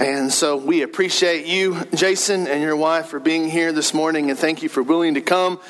[0.00, 4.38] And so we appreciate you, Jason, and your wife for being here this morning, and
[4.38, 5.60] thank you for willing to come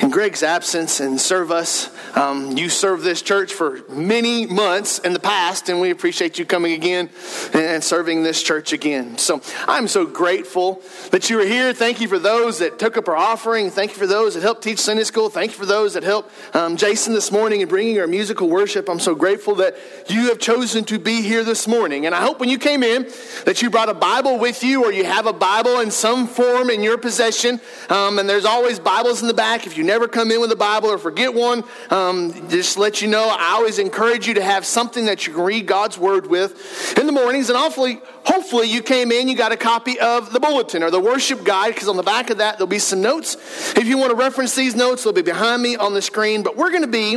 [0.00, 1.90] in Greg's absence and serve us.
[2.16, 6.44] Um, you served this church for many months in the past, and we appreciate you
[6.44, 7.10] coming again
[7.52, 9.18] and serving this church again.
[9.18, 11.72] So I'm so grateful that you are here.
[11.72, 13.70] Thank you for those that took up our offering.
[13.70, 15.28] Thank you for those that helped teach Sunday school.
[15.30, 18.88] Thank you for those that helped um, Jason this morning in bringing our musical worship.
[18.88, 19.76] I'm so grateful that
[20.08, 22.06] you have chosen to be here this morning.
[22.06, 23.10] And I hope when you came in
[23.44, 26.70] that you brought a Bible with you or you have a Bible in some form
[26.70, 27.60] in your possession.
[27.88, 29.66] Um, and there's always Bibles in the back.
[29.66, 33.08] If you never come in with a Bible or forget one, um, just let you
[33.08, 36.98] know, I always encourage you to have something that you can read God's Word with
[36.98, 37.48] in the mornings.
[37.48, 41.00] And hopefully, hopefully you came in, you got a copy of the bulletin or the
[41.00, 43.36] worship guide, because on the back of that, there'll be some notes.
[43.76, 46.42] If you want to reference these notes, they'll be behind me on the screen.
[46.42, 47.14] But we're going to be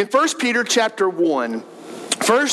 [0.00, 1.60] in 1 Peter chapter 1.
[1.60, 2.48] 1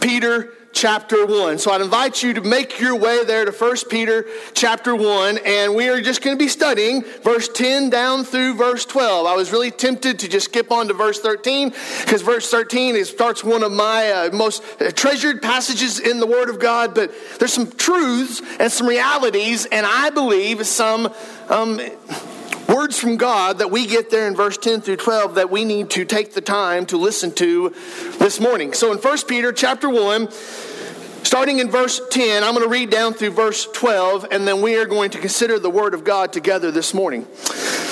[0.00, 1.58] Peter chapter 1.
[1.58, 5.74] So I'd invite you to make your way there to 1 Peter chapter 1, and
[5.74, 9.26] we are just going to be studying verse 10 down through verse 12.
[9.26, 13.06] I was really tempted to just skip on to verse 13 because verse 13 it
[13.06, 14.62] starts one of my uh, most
[14.94, 19.86] treasured passages in the Word of God, but there's some truths and some realities, and
[19.86, 21.10] I believe some.
[21.48, 21.80] Um,
[22.68, 25.90] words from God that we get there in verse 10 through 12 that we need
[25.90, 27.70] to take the time to listen to
[28.18, 28.72] this morning.
[28.72, 30.28] So in 1 Peter chapter 1,
[31.26, 34.76] Starting in verse 10, I'm going to read down through verse 12, and then we
[34.76, 37.26] are going to consider the Word of God together this morning.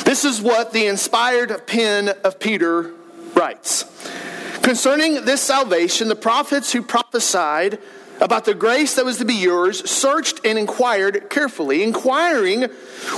[0.05, 2.93] This is what the inspired pen of Peter
[3.35, 3.85] writes
[4.63, 7.81] Concerning this salvation, the prophets who prophesied
[8.25, 12.63] about the grace that was to be yours searched and inquired carefully, inquiring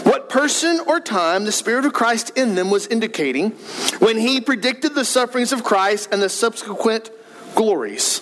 [0.03, 3.53] what person or time the Spirit of Christ in them was indicating
[4.01, 7.11] when he predicted the sufferings of Christ and the subsequent
[7.55, 8.21] glories.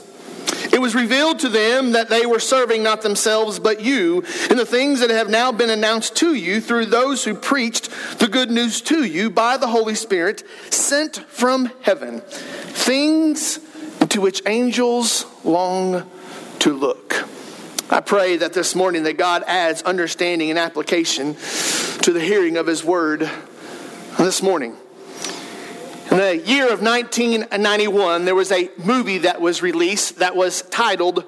[0.75, 4.67] It was revealed to them that they were serving not themselves but you in the
[4.67, 8.83] things that have now been announced to you through those who preached the good news
[8.83, 12.21] to you by the Holy Spirit sent from heaven.
[12.21, 13.59] Things
[14.11, 16.11] to which angels long
[16.61, 17.29] to look.
[17.91, 22.67] I pray that this morning that God adds understanding and application to the hearing of
[22.67, 23.31] his word
[24.19, 24.77] this morning.
[26.11, 31.25] In the year of 1991, there was a movie that was released that was titled.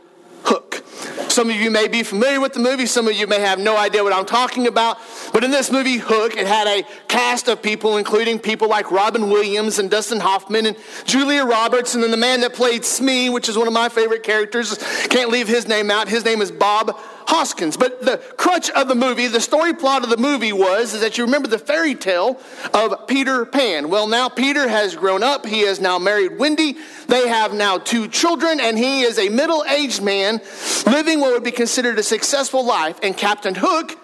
[1.28, 3.76] Some of you may be familiar with the movie, some of you may have no
[3.76, 4.98] idea what I'm talking about.
[5.32, 9.28] But in this movie, Hook, it had a cast of people, including people like Robin
[9.30, 13.48] Williams and Dustin Hoffman and Julia Roberts, and then the man that played Smee, which
[13.48, 14.78] is one of my favorite characters.
[15.08, 16.08] Can't leave his name out.
[16.08, 17.76] His name is Bob Hoskins.
[17.76, 21.18] But the crutch of the movie, the story plot of the movie was is that
[21.18, 22.40] you remember the fairy tale
[22.72, 23.88] of Peter Pan.
[23.88, 25.44] Well, now Peter has grown up.
[25.44, 26.76] He has now married Wendy.
[27.08, 30.40] They have now two children, and he is a middle aged man
[30.86, 32.98] living what would be considered a successful life.
[33.02, 33.98] And Captain Hook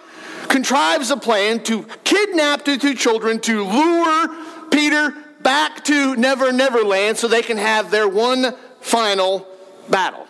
[0.49, 6.83] contrives a plan to kidnap the two children to lure Peter back to Never Never
[6.83, 9.47] Land so they can have their one final
[9.89, 10.27] battle.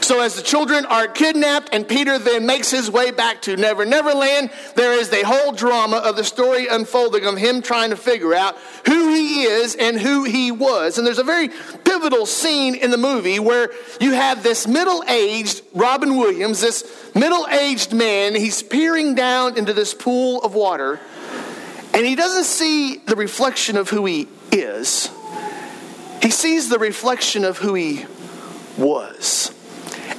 [0.00, 3.84] So, as the children are kidnapped and Peter then makes his way back to Never
[3.84, 7.96] Never Land, there is the whole drama of the story unfolding of him trying to
[7.96, 10.98] figure out who he is and who he was.
[10.98, 11.50] And there's a very
[11.84, 13.70] pivotal scene in the movie where
[14.00, 19.72] you have this middle aged Robin Williams, this middle aged man, he's peering down into
[19.72, 21.00] this pool of water,
[21.94, 25.10] and he doesn't see the reflection of who he is,
[26.20, 28.04] he sees the reflection of who he
[28.76, 29.54] was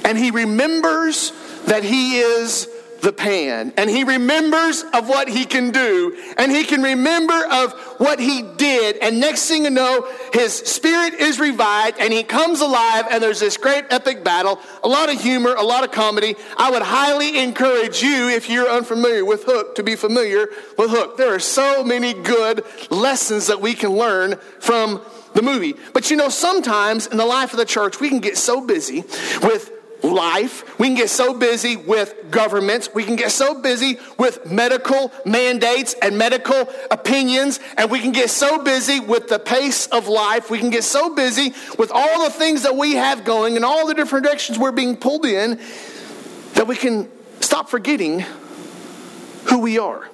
[0.04, 1.32] and he remembers
[1.66, 2.68] that he is
[3.04, 3.72] the pan.
[3.76, 6.16] And he remembers of what he can do.
[6.36, 8.96] And he can remember of what he did.
[8.96, 13.40] And next thing you know his spirit is revived and he comes alive and there's
[13.40, 14.58] this great epic battle.
[14.82, 16.34] A lot of humor a lot of comedy.
[16.56, 20.48] I would highly encourage you if you're unfamiliar with hook to be familiar
[20.78, 21.16] with hook.
[21.16, 25.02] There are so many good lessons that we can learn from
[25.34, 25.74] the movie.
[25.92, 29.02] But you know sometimes in the life of the church we can get so busy
[29.42, 29.70] with
[30.04, 30.78] life.
[30.78, 32.90] We can get so busy with governments.
[32.94, 37.60] We can get so busy with medical mandates and medical opinions.
[37.76, 40.50] And we can get so busy with the pace of life.
[40.50, 43.86] We can get so busy with all the things that we have going and all
[43.86, 45.58] the different directions we're being pulled in
[46.54, 47.08] that we can
[47.40, 48.24] stop forgetting
[49.46, 50.08] who we are.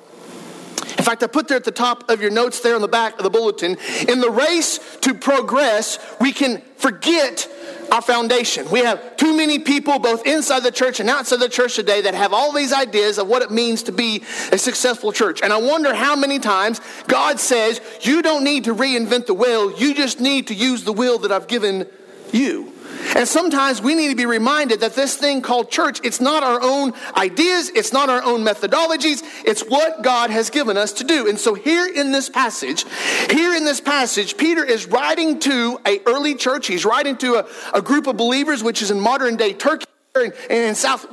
[0.99, 3.17] In fact, I put there at the top of your notes there on the back
[3.17, 3.79] of the bulletin
[4.09, 7.49] in the race to progress, we can forget
[7.93, 8.71] our foundation.
[8.71, 12.15] We have too many people, both inside the church and outside the church today, that
[12.15, 14.23] have all these ideas of what it means to be
[14.53, 15.41] a successful church.
[15.43, 19.79] And I wonder how many times God says, You don't need to reinvent the wheel,
[19.79, 21.87] you just need to use the wheel that I've given
[22.33, 22.73] you.
[23.17, 26.61] And sometimes we need to be reminded that this thing called church, it's not our
[26.63, 31.29] own ideas, it's not our own methodologies, it's what God has given us to do.
[31.29, 32.85] And so here in this passage,
[33.31, 36.67] here in this passage, Peter is writing to a early church.
[36.67, 40.33] He's writing to a, a group of believers, which is in modern day Turkey and
[40.51, 41.07] in South,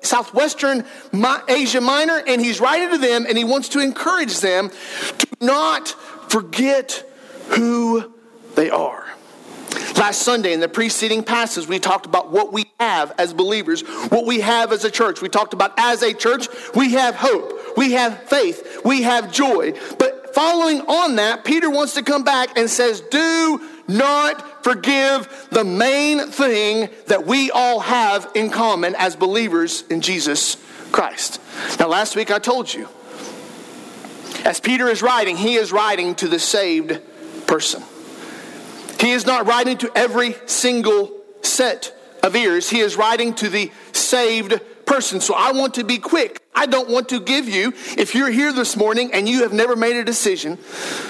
[0.00, 0.84] southwestern
[1.48, 4.70] Asia Minor, and he's writing to them and he wants to encourage them
[5.18, 5.88] to not
[6.28, 7.04] forget
[7.48, 8.12] who
[8.54, 9.13] they are.
[9.96, 14.26] Last Sunday, in the preceding passages, we talked about what we have as believers, what
[14.26, 15.22] we have as a church.
[15.22, 19.72] We talked about as a church, we have hope, we have faith, we have joy.
[19.98, 25.64] But following on that, Peter wants to come back and says, Do not forgive the
[25.64, 30.56] main thing that we all have in common as believers in Jesus
[30.92, 31.40] Christ.
[31.78, 32.88] Now, last week I told you,
[34.44, 37.00] as Peter is writing, he is writing to the saved
[37.46, 37.82] person.
[39.00, 41.10] He is not writing to every single
[41.42, 42.70] set of ears.
[42.70, 45.20] He is writing to the saved person.
[45.20, 46.43] So I want to be quick.
[46.54, 49.74] I don't want to give you, if you're here this morning and you have never
[49.74, 50.58] made a decision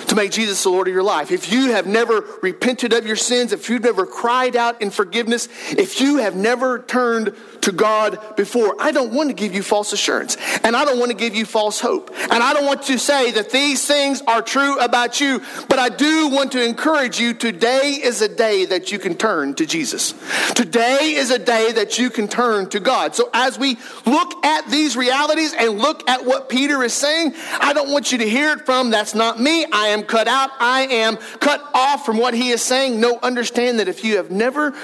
[0.07, 3.17] to make Jesus the Lord of your life, if you have never repented of your
[3.17, 8.37] sins, if you've never cried out in forgiveness, if you have never turned to God
[8.37, 10.39] before, I don't want to give you false assurance.
[10.63, 12.11] And I don't want to give you false hope.
[12.19, 15.91] And I don't want to say that these things are true about you, but I
[15.91, 20.15] do want to encourage you today is a day that you can turn to Jesus.
[20.55, 23.15] Today is a day that you can turn to God.
[23.15, 23.77] So as we
[24.07, 28.19] look at these realities and look at what Peter is saying, I don't want you
[28.19, 29.65] to hear it from that's not me.
[29.65, 30.51] I am cut out.
[30.61, 33.01] I am cut off from what he is saying.
[33.01, 34.75] No, understand that if you have never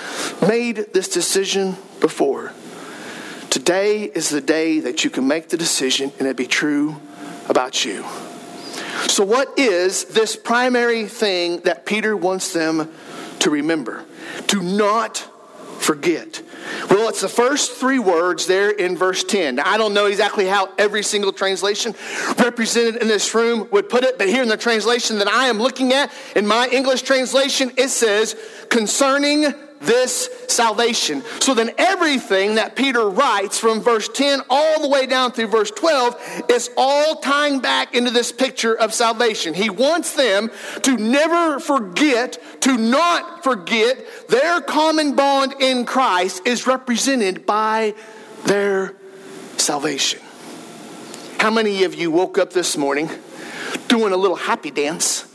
[0.43, 2.53] made this decision before,
[3.51, 6.95] Today is the day that you can make the decision and it be true
[7.49, 8.05] about you.
[9.09, 12.93] So, what is this primary thing that Peter wants them
[13.41, 14.05] to remember?
[14.47, 15.27] Do not
[15.81, 16.43] forget.
[16.91, 19.57] Well, it's the first three words there in verse 10.
[19.57, 21.95] Now, I don't know exactly how every single translation
[22.39, 25.59] represented in this room would put it, but here in the translation that I am
[25.59, 28.37] looking at, in my English translation, it says,
[28.69, 31.23] concerning this salvation.
[31.41, 35.71] So then everything that Peter writes from verse 10 all the way down through verse
[35.71, 39.55] 12 is all tying back into this picture of salvation.
[39.55, 40.51] He wants them
[40.83, 47.95] to never forget, to not forget their common bond in Christ is represented by
[48.45, 48.95] their
[49.57, 50.21] salvation.
[51.39, 53.09] How many of you woke up this morning
[53.89, 55.27] doing a little happy dance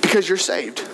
[0.00, 0.88] because you're saved?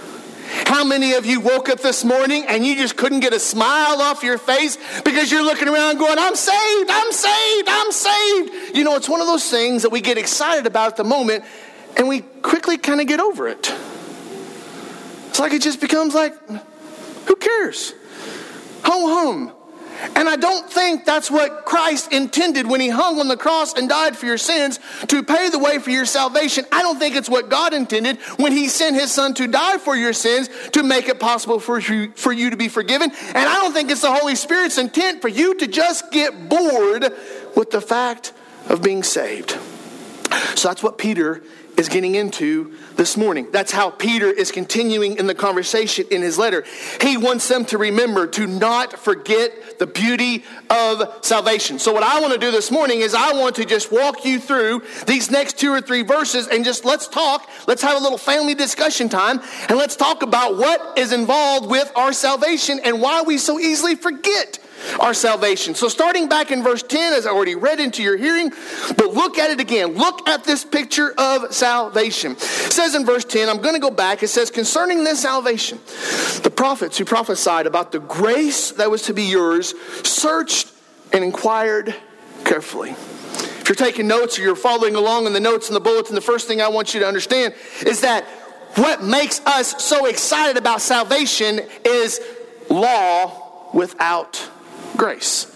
[0.67, 4.01] How many of you woke up this morning and you just couldn't get a smile
[4.01, 8.77] off your face because you're looking around going, I'm saved, I'm saved, I'm saved?
[8.77, 11.45] You know, it's one of those things that we get excited about at the moment
[11.97, 13.73] and we quickly kind of get over it.
[15.29, 16.35] It's like it just becomes like,
[17.27, 17.93] who cares?
[18.85, 19.54] Home, hum.
[20.17, 23.89] And I don't think that's what Christ intended when he hung on the cross and
[23.89, 24.79] died for your sins
[25.09, 26.65] to pay the way for your salvation.
[26.73, 29.97] I don't think it's what God intended when he sent his son to die for
[29.97, 33.11] your sins to make it possible for you, for you to be forgiven.
[33.11, 37.13] And I don't think it's the Holy Spirit's intent for you to just get bored
[37.57, 38.33] with the fact
[38.69, 39.59] of being saved.
[40.55, 41.43] So that's what Peter
[41.77, 43.49] is getting into this morning.
[43.51, 46.65] That's how Peter is continuing in the conversation in his letter.
[47.01, 51.79] He wants them to remember to not forget the beauty of salvation.
[51.79, 54.39] So, what I want to do this morning is I want to just walk you
[54.39, 57.49] through these next two or three verses and just let's talk.
[57.67, 61.91] Let's have a little family discussion time and let's talk about what is involved with
[61.97, 64.59] our salvation and why we so easily forget
[65.01, 65.75] our salvation.
[65.75, 68.51] So, starting back in verse 10, as I already read into your hearing,
[68.97, 69.95] but look at it again.
[69.95, 72.33] Look at this picture of salvation.
[72.33, 74.23] It says in verse 10, I'm going to go back.
[74.23, 75.79] It says, Concerning this salvation,
[76.43, 80.73] the prophets who prophesied about the grace that was to be yours searched
[81.13, 81.95] and inquired
[82.45, 82.91] carefully.
[82.91, 86.21] If you're taking notes or you're following along in the notes and the bulletin, the
[86.21, 87.55] first thing I want you to understand
[87.87, 88.25] is that
[88.77, 92.21] what makes us so excited about salvation is
[92.69, 94.51] law without
[94.97, 95.51] grace.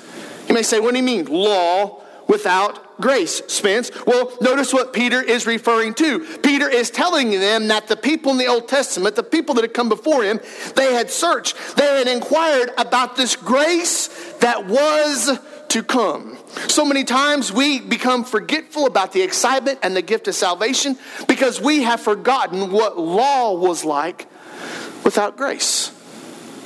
[0.48, 3.90] You may say, what do you mean, law without grace, Spence?
[4.06, 6.20] Well, notice what Peter is referring to.
[6.38, 9.74] Peter is telling them that the people in the Old Testament, the people that had
[9.74, 10.40] come before him,
[10.74, 14.08] they had searched, they had inquired about this grace
[14.40, 16.38] that was to come.
[16.68, 21.60] So many times we become forgetful about the excitement and the gift of salvation because
[21.60, 24.26] we have forgotten what law was like
[25.04, 25.92] without grace.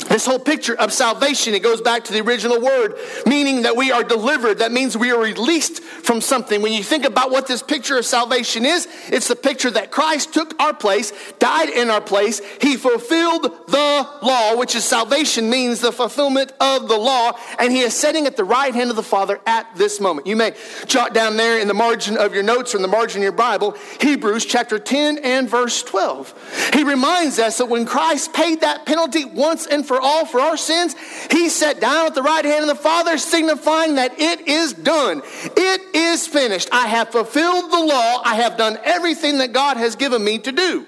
[0.05, 2.95] This whole picture of salvation, it goes back to the original word,
[3.27, 4.59] meaning that we are delivered.
[4.59, 6.63] That means we are released from something.
[6.63, 10.35] When you think about what this picture of salvation is, it's the picture that Christ
[10.35, 12.41] took our place, died in our place.
[12.61, 17.81] He fulfilled the law, which is salvation means the fulfillment of the law, and he
[17.81, 20.27] is sitting at the right hand of the Father at this moment.
[20.27, 20.55] You may
[20.87, 23.33] jot down there in the margin of your notes or in the margin of your
[23.33, 26.71] Bible, Hebrews chapter 10 and verse 12.
[26.75, 30.57] He reminds us that when Christ paid that penalty once and for all for our
[30.57, 30.95] sins,
[31.31, 35.23] he sat down at the right hand of the Father, signifying that it is done.
[35.57, 36.69] It is finished.
[36.73, 38.23] I have fulfilled the law.
[38.25, 40.87] I have done everything that God has given me to do.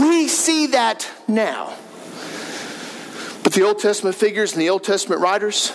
[0.00, 1.74] We see that now.
[3.42, 5.72] But the Old Testament figures and the Old Testament writers,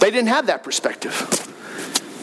[0.00, 1.14] they didn't have that perspective.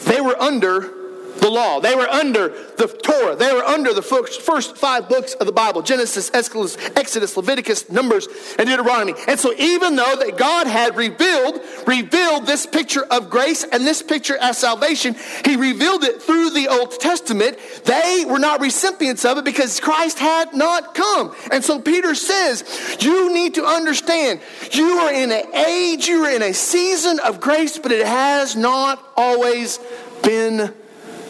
[0.04, 0.95] They were under
[1.40, 1.80] the law.
[1.80, 3.36] They were under the Torah.
[3.36, 8.28] They were under the first five books of the Bible Genesis, Exodus, Leviticus, Numbers,
[8.58, 9.14] and Deuteronomy.
[9.28, 14.02] And so, even though that God had revealed, revealed this picture of grace and this
[14.02, 17.58] picture of salvation, He revealed it through the Old Testament.
[17.84, 21.34] They were not recipients of it because Christ had not come.
[21.50, 24.40] And so, Peter says, You need to understand,
[24.72, 28.56] you are in an age, you are in a season of grace, but it has
[28.56, 29.78] not always
[30.22, 30.72] been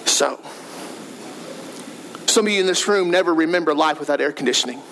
[0.08, 0.40] so.
[2.26, 4.82] Some of you in this room never remember life without air conditioning.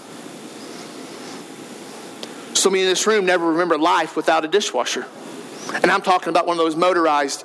[2.54, 5.06] Some of you in this room never remember life without a dishwasher.
[5.74, 7.44] And I'm talking about one of those motorized,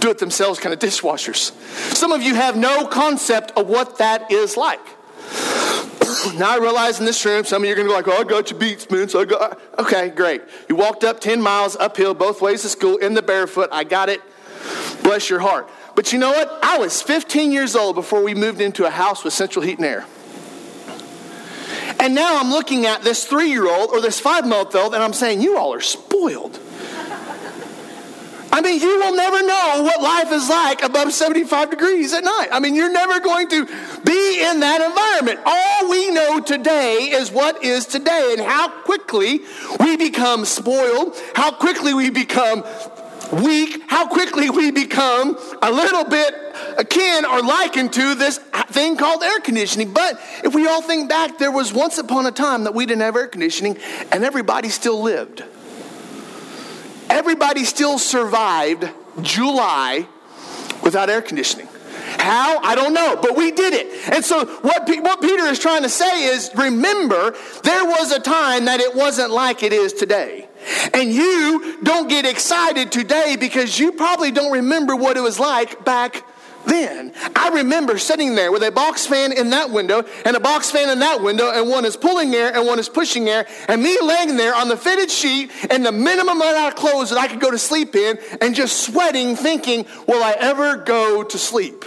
[0.00, 1.52] do it themselves kind of dishwashers.
[1.94, 4.80] Some of you have no concept of what that is like.
[6.36, 8.20] now I realize in this room, some of you are going to go like, oh,
[8.20, 9.08] I got your beats, man.
[9.08, 10.42] So I got, okay, great.
[10.68, 13.68] You walked up 10 miles uphill both ways to school in the barefoot.
[13.72, 14.20] I got it.
[15.02, 15.70] Bless your heart.
[16.00, 16.58] But you know what?
[16.62, 19.84] I was 15 years old before we moved into a house with central heat and
[19.84, 20.06] air.
[22.00, 25.02] And now I'm looking at this three year old or this five month old and
[25.02, 26.58] I'm saying, You all are spoiled.
[28.50, 32.48] I mean, you will never know what life is like above 75 degrees at night.
[32.50, 35.40] I mean, you're never going to be in that environment.
[35.44, 39.40] All we know today is what is today and how quickly
[39.78, 42.64] we become spoiled, how quickly we become
[43.32, 46.34] weak, how quickly we become a little bit
[46.76, 49.92] akin or likened to this thing called air conditioning.
[49.92, 53.02] But if we all think back, there was once upon a time that we didn't
[53.02, 53.78] have air conditioning
[54.12, 55.44] and everybody still lived.
[57.08, 58.88] Everybody still survived
[59.22, 60.06] July
[60.82, 61.68] without air conditioning.
[62.18, 62.58] How?
[62.62, 64.12] I don't know, but we did it.
[64.12, 68.66] And so, what, what Peter is trying to say is remember, there was a time
[68.66, 70.48] that it wasn't like it is today.
[70.94, 75.84] And you don't get excited today because you probably don't remember what it was like
[75.84, 76.24] back
[76.66, 77.12] then.
[77.34, 80.90] I remember sitting there with a box fan in that window and a box fan
[80.90, 83.98] in that window, and one is pulling air and one is pushing air, and me
[84.00, 87.40] laying there on the fitted sheet and the minimum amount of clothes that I could
[87.40, 91.84] go to sleep in and just sweating, thinking, will I ever go to sleep?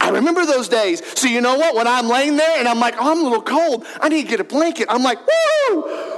[0.00, 1.02] I remember those days.
[1.18, 1.74] So you know what?
[1.74, 4.28] When I'm laying there and I'm like, oh, I'm a little cold, I need to
[4.28, 4.86] get a blanket.
[4.88, 6.15] I'm like, woo!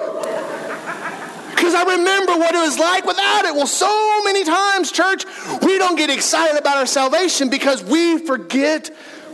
[1.59, 3.53] Because I remember what it was like without it.
[3.53, 5.25] Well, so many times, church,
[5.63, 8.89] we don't get excited about our salvation because we forget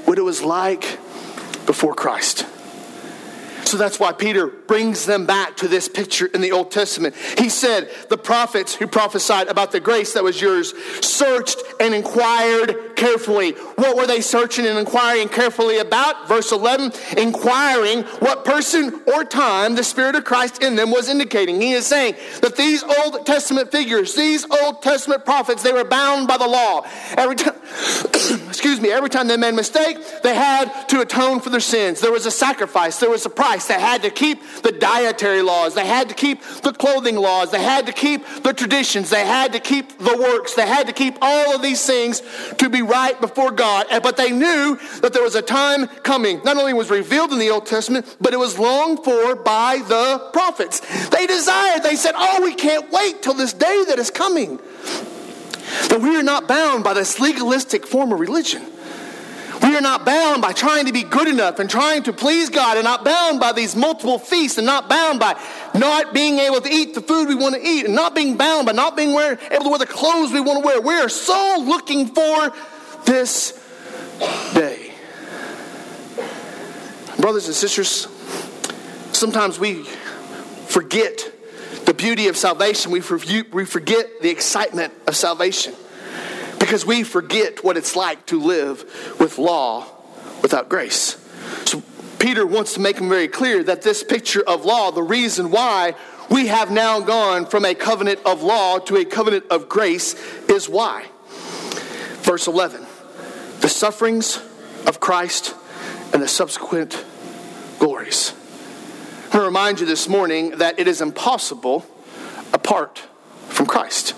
[0.07, 0.99] what it was like
[1.67, 2.47] before Christ.
[3.75, 7.17] So that's why Peter brings them back to this picture in the Old Testament.
[7.37, 10.73] He said, The prophets who prophesied about the grace that was yours
[11.05, 13.51] searched and inquired carefully.
[13.75, 16.29] What were they searching and inquiring carefully about?
[16.29, 21.61] Verse 11, inquiring what person or time the Spirit of Christ in them was indicating.
[21.61, 26.29] He is saying that these Old Testament figures, these Old Testament prophets, they were bound
[26.29, 26.87] by the law.
[27.17, 27.57] Every time,
[28.49, 32.01] excuse me, every time they made a mistake, they had to atone for their sins.
[32.01, 33.64] There was a sacrifice, there was a price.
[33.67, 35.75] They had to keep the dietary laws.
[35.75, 37.51] They had to keep the clothing laws.
[37.51, 39.11] They had to keep the traditions.
[39.11, 40.55] They had to keep the works.
[40.55, 42.23] They had to keep all of these things
[42.59, 43.87] to be right before God.
[44.03, 46.41] But they knew that there was a time coming.
[46.45, 50.31] Not only was revealed in the Old Testament, but it was longed for by the
[50.33, 50.81] prophets.
[51.09, 54.59] They desired, they said, Oh, we can't wait till this day that is coming.
[55.89, 58.71] That we are not bound by this legalistic form of religion
[59.65, 62.77] we are not bound by trying to be good enough and trying to please God
[62.77, 65.41] and not bound by these multiple feasts and not bound by
[65.75, 68.67] not being able to eat the food we want to eat and not being bound
[68.67, 70.81] by not being wear, able to wear the clothes we want to wear.
[70.83, 72.53] We are so looking for
[73.07, 73.53] this
[74.53, 74.93] day.
[77.19, 78.07] Brothers and sisters,
[79.17, 79.85] sometimes we
[80.67, 81.33] forget
[81.87, 82.93] the beauty of salvation.
[82.93, 85.75] We forget the excitement of salvation
[86.65, 89.87] because we forget what it's like to live with law
[90.41, 91.23] without grace.
[91.67, 91.83] So
[92.19, 95.95] Peter wants to make him very clear that this picture of law, the reason why
[96.31, 100.15] we have now gone from a covenant of law to a covenant of grace
[100.49, 101.05] is why.
[102.23, 102.87] Verse 11
[103.61, 104.39] the sufferings
[104.87, 105.55] of Christ
[106.15, 107.05] and the subsequent
[107.79, 108.33] glories.
[108.33, 111.85] I want to remind you this morning that it is impossible
[112.55, 113.03] apart
[113.49, 114.15] from Christ.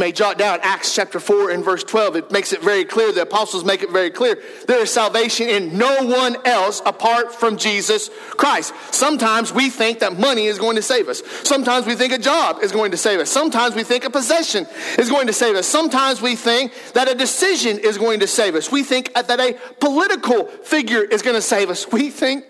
[0.00, 2.16] May jot down Acts chapter 4 and verse 12.
[2.16, 3.12] It makes it very clear.
[3.12, 4.38] The apostles make it very clear.
[4.66, 8.72] There is salvation in no one else apart from Jesus Christ.
[8.92, 11.22] Sometimes we think that money is going to save us.
[11.44, 13.30] Sometimes we think a job is going to save us.
[13.30, 14.66] Sometimes we think a possession
[14.98, 15.66] is going to save us.
[15.66, 18.72] Sometimes we think that a decision is going to save us.
[18.72, 21.86] We think that a political figure is going to save us.
[21.92, 22.46] We think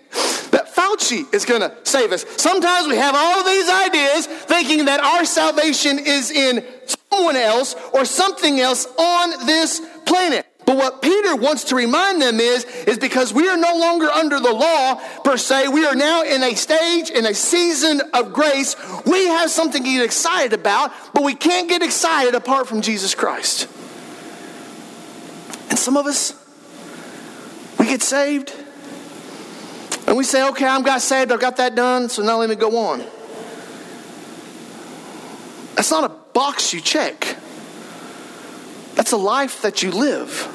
[0.51, 2.25] that Fauci is going to save us.
[2.37, 6.65] Sometimes we have all these ideas thinking that our salvation is in
[7.13, 10.45] someone else or something else on this planet.
[10.65, 14.39] But what Peter wants to remind them is, is because we are no longer under
[14.39, 18.75] the law per se, we are now in a stage, in a season of grace.
[19.05, 23.15] We have something to get excited about, but we can't get excited apart from Jesus
[23.15, 23.67] Christ.
[25.69, 26.33] And some of us,
[27.79, 28.53] we get saved,
[30.07, 32.55] and we say, okay, I'm got saved, I've got that done, so now let me
[32.55, 32.99] go on.
[35.75, 37.37] That's not a box you check.
[38.95, 40.47] That's a life that you live.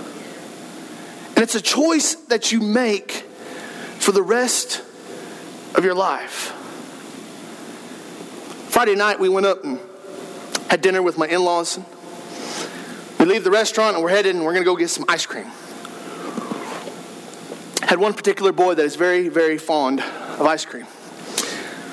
[1.35, 3.25] And it's a choice that you make
[3.99, 4.83] for the rest
[5.75, 6.53] of your life.
[8.71, 9.81] Friday night, we went up and
[10.69, 11.79] had dinner with my in laws.
[13.19, 15.27] We leave the restaurant and we're headed and we're going to go get some ice
[15.27, 15.47] cream.
[17.83, 20.87] Had one particular boy that is very, very fond of ice cream.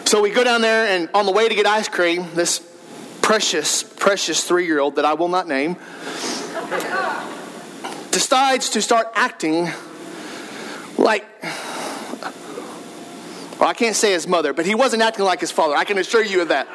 [0.06, 2.60] So we go down there, and on the way to get ice cream, this
[3.24, 5.78] precious, precious three year old that I will not name
[8.12, 9.70] decides to start acting
[10.98, 11.26] like,
[13.60, 15.76] well, I can't say his mother, but he wasn't acting like his father.
[15.76, 16.68] I can assure you of that.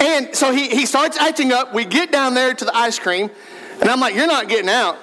[0.00, 1.74] and so he, he starts acting up.
[1.74, 3.30] We get down there to the ice cream,
[3.80, 4.96] and I'm like, You're not getting out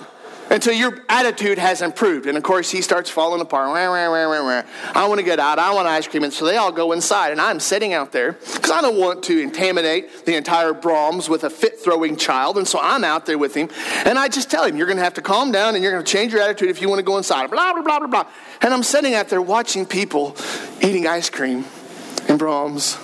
[0.51, 2.27] until your attitude has improved.
[2.27, 3.69] And of course, he starts falling apart.
[3.69, 5.57] I want to get out.
[5.59, 6.25] I want ice cream.
[6.25, 7.31] And so they all go inside.
[7.31, 11.45] And I'm sitting out there because I don't want to intimidate the entire Braum's with
[11.45, 12.57] a fit throwing child.
[12.57, 13.69] And so I'm out there with him.
[14.05, 16.03] And I just tell him, you're going to have to calm down and you're going
[16.03, 17.49] to change your attitude if you want to go inside.
[17.49, 18.27] Blah, blah, blah, blah, blah.
[18.61, 20.35] And I'm sitting out there watching people
[20.81, 21.59] eating ice cream
[22.27, 22.97] in Braum's.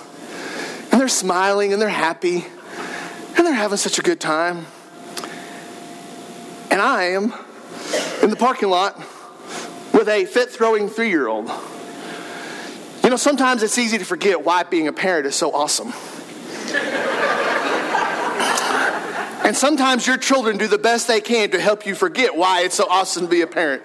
[0.92, 2.44] And they're smiling and they're happy.
[3.36, 4.66] And they're having such a good time.
[6.70, 7.32] And I am
[8.22, 8.96] in the parking lot
[9.92, 11.50] with a fit throwing three year old.
[13.02, 15.94] You know, sometimes it's easy to forget why being a parent is so awesome.
[19.44, 22.74] and sometimes your children do the best they can to help you forget why it's
[22.74, 23.82] so awesome to be a parent.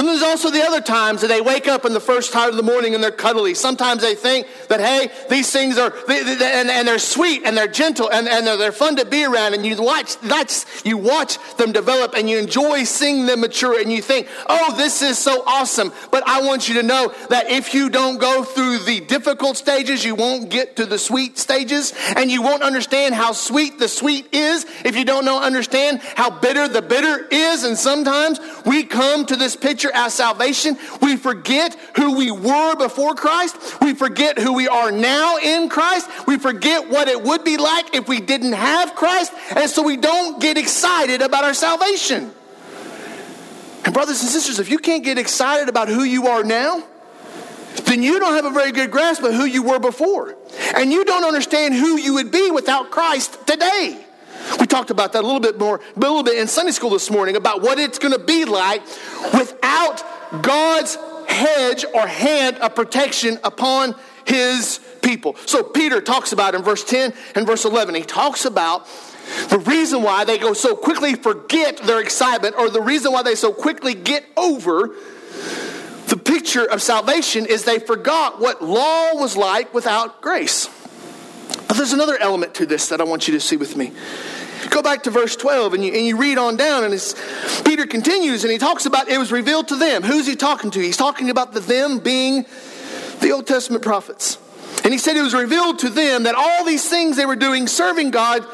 [0.00, 2.56] And there's also the other times that they wake up in the first time of
[2.56, 3.52] the morning and they're cuddly.
[3.52, 7.54] Sometimes they think that, hey, these things are, they, they, and, and, they're sweet and
[7.54, 9.52] they're gentle and, and they're, they're, fun to be around.
[9.52, 13.92] And you watch, that's, you watch them develop and you enjoy seeing them mature and
[13.92, 15.92] you think, oh, this is so awesome.
[16.10, 20.02] But I want you to know that if you don't go through the difficult stages,
[20.02, 24.32] you won't get to the sweet stages and you won't understand how sweet the sweet
[24.32, 27.64] is if you don't know, understand how bitter the bitter is.
[27.64, 30.76] And sometimes we come to this picture our salvation.
[31.00, 33.80] We forget who we were before Christ.
[33.80, 36.08] We forget who we are now in Christ.
[36.26, 39.32] We forget what it would be like if we didn't have Christ.
[39.54, 42.32] And so we don't get excited about our salvation.
[43.84, 46.84] And, brothers and sisters, if you can't get excited about who you are now,
[47.84, 50.36] then you don't have a very good grasp of who you were before.
[50.74, 54.04] And you don't understand who you would be without Christ today.
[54.58, 57.10] We talked about that a little bit more, a little bit in Sunday school this
[57.10, 58.82] morning about what it's going to be like
[59.32, 60.02] without
[60.42, 60.96] God's
[61.28, 65.36] hedge or hand of protection upon his people.
[65.46, 68.86] So Peter talks about in verse 10 and verse 11, he talks about
[69.48, 73.34] the reason why they go so quickly forget their excitement or the reason why they
[73.34, 74.90] so quickly get over
[76.08, 80.68] the picture of salvation is they forgot what law was like without grace.
[81.68, 83.92] But there's another element to this that I want you to see with me.
[84.68, 87.14] Go back to verse 12 and you, and you read on down, and
[87.64, 90.02] Peter continues and he talks about it was revealed to them.
[90.02, 90.80] Who's he talking to?
[90.80, 92.44] He's talking about the them being
[93.20, 94.38] the Old Testament prophets.
[94.84, 97.66] And he said it was revealed to them that all these things they were doing,
[97.66, 98.46] serving God,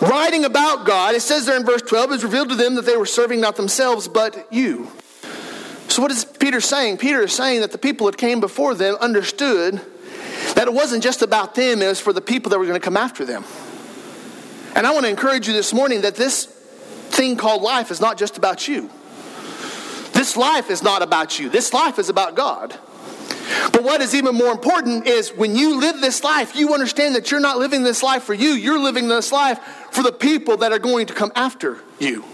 [0.00, 2.84] writing about God, it says there in verse 12, it was revealed to them that
[2.84, 4.90] they were serving not themselves, but you.
[5.88, 6.98] So what is Peter saying?
[6.98, 9.80] Peter is saying that the people that came before them understood
[10.56, 12.84] that it wasn't just about them, it was for the people that were going to
[12.84, 13.44] come after them.
[14.74, 18.16] And I want to encourage you this morning that this thing called life is not
[18.16, 18.90] just about you.
[20.12, 21.50] This life is not about you.
[21.50, 22.74] This life is about God.
[23.70, 27.30] But what is even more important is when you live this life, you understand that
[27.30, 30.72] you're not living this life for you, you're living this life for the people that
[30.72, 32.24] are going to come after you.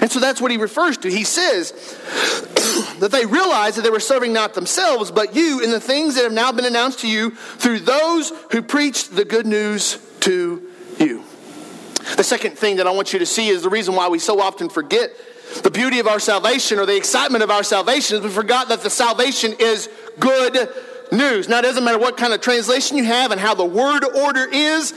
[0.00, 1.10] And so that's what he refers to.
[1.10, 1.72] He says
[3.00, 6.24] that they realized that they were serving not themselves, but you in the things that
[6.24, 10.68] have now been announced to you through those who preached the good news to
[10.98, 11.24] you.
[12.16, 14.40] The second thing that I want you to see is the reason why we so
[14.40, 15.10] often forget
[15.62, 18.80] the beauty of our salvation or the excitement of our salvation is we forgot that
[18.80, 20.68] the salvation is good
[21.12, 21.48] news.
[21.48, 24.48] Now, it doesn't matter what kind of translation you have and how the word order
[24.50, 24.92] is.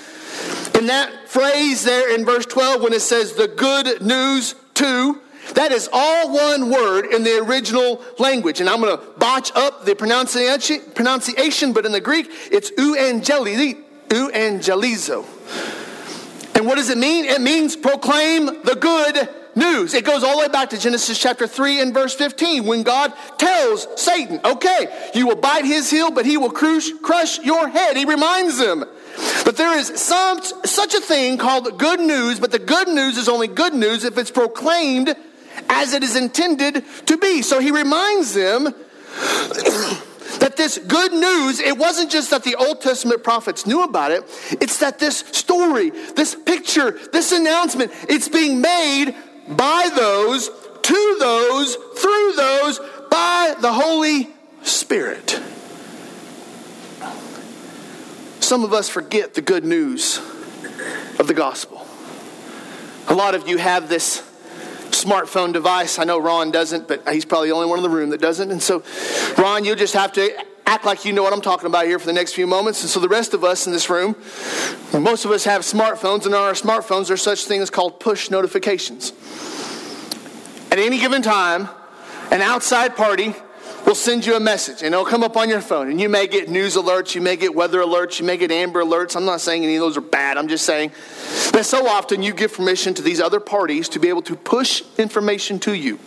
[0.75, 5.21] In that phrase there in verse 12, when it says the good news to,
[5.53, 8.59] that is all one word in the original language.
[8.59, 13.75] And I'm going to botch up the pronunciation, but in the Greek, it's euangelizo.
[16.55, 17.25] And what does it mean?
[17.25, 19.93] It means proclaim the good news.
[19.93, 23.13] It goes all the way back to Genesis chapter 3 and verse 15 when God
[23.37, 27.97] tells Satan, okay, you will bite his heel, but he will crush, crush your head.
[27.97, 28.85] He reminds them
[29.45, 33.29] that there is some, such a thing called good news, but the good news is
[33.29, 35.15] only good news if it's proclaimed
[35.69, 37.41] as it is intended to be.
[37.41, 38.63] So he reminds them
[40.39, 44.23] that this good news, it wasn't just that the Old Testament prophets knew about it,
[44.59, 49.15] it's that this story, this picture, this announcement, it's being made
[49.47, 50.49] by those,
[50.81, 52.79] to those, through those,
[53.11, 54.27] by the Holy
[54.63, 55.39] Spirit.
[58.45, 60.19] Some of us forget the good news
[61.17, 61.83] of the gospel.
[63.07, 64.21] A lot of you have this
[64.91, 65.97] smartphone device.
[65.97, 68.51] I know Ron doesn't, but he's probably the only one in the room that doesn't.
[68.51, 68.83] And so,
[69.39, 70.29] Ron, you'll just have to
[70.67, 72.83] act like you know what I'm talking about here for the next few moments.
[72.83, 74.15] And so, the rest of us in this room,
[74.93, 79.11] most of us have smartphones, and on our smartphones, there's such things called push notifications.
[80.71, 81.67] At any given time,
[82.29, 83.33] an outside party
[83.85, 85.89] will send you a message and it'll come up on your phone.
[85.89, 88.83] And you may get news alerts, you may get weather alerts, you may get amber
[88.83, 89.15] alerts.
[89.15, 90.91] I'm not saying any of those are bad, I'm just saying
[91.53, 94.83] that so often you give permission to these other parties to be able to push
[94.97, 95.99] information to you.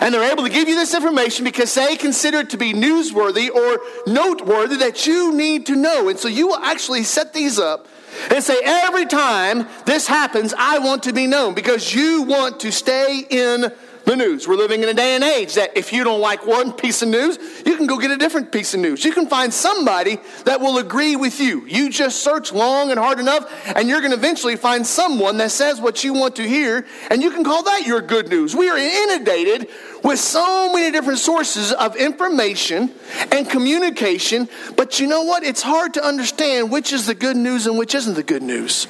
[0.00, 3.50] And they're able to give you this information because they consider it to be newsworthy
[3.50, 6.08] or noteworthy that you need to know.
[6.08, 7.88] And so you will actually set these up
[8.30, 12.72] and say, every time this happens, I want to be known because you want to
[12.72, 13.72] stay in
[14.06, 14.46] the news.
[14.46, 17.08] We're living in a day and age that if you don't like one piece of
[17.08, 19.04] news, you can go get a different piece of news.
[19.04, 21.66] You can find somebody that will agree with you.
[21.66, 25.50] You just search long and hard enough, and you're going to eventually find someone that
[25.50, 28.54] says what you want to hear, and you can call that your good news.
[28.54, 29.68] We are inundated
[30.04, 32.92] with so many different sources of information
[33.32, 35.42] and communication, but you know what?
[35.42, 38.86] It's hard to understand which is the good news and which isn't the good news.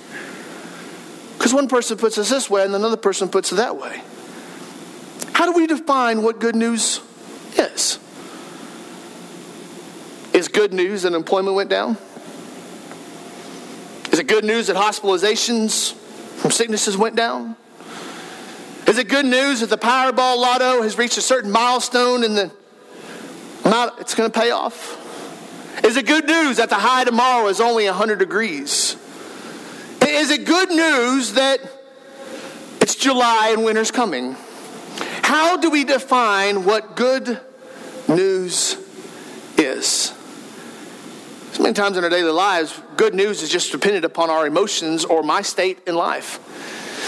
[1.38, 4.02] Because one person puts it this way and another person puts it that way.
[5.36, 7.02] How do we define what good news
[7.58, 7.98] is?
[10.32, 11.98] Is good news that employment went down?
[14.12, 17.54] Is it good news that hospitalizations from sicknesses went down?
[18.86, 22.50] Is it good news that the Powerball lotto has reached a certain milestone and the
[23.66, 25.84] amount it's going to pay off?
[25.84, 28.96] Is it good news that the high tomorrow is only 100 degrees?
[30.00, 31.60] Is it good news that
[32.80, 34.34] it's July and winter's coming?
[35.26, 37.40] How do we define what good
[38.06, 38.76] news
[39.58, 40.12] is?
[41.50, 45.04] So many times in our daily lives, good news is just dependent upon our emotions
[45.04, 46.38] or my state in life.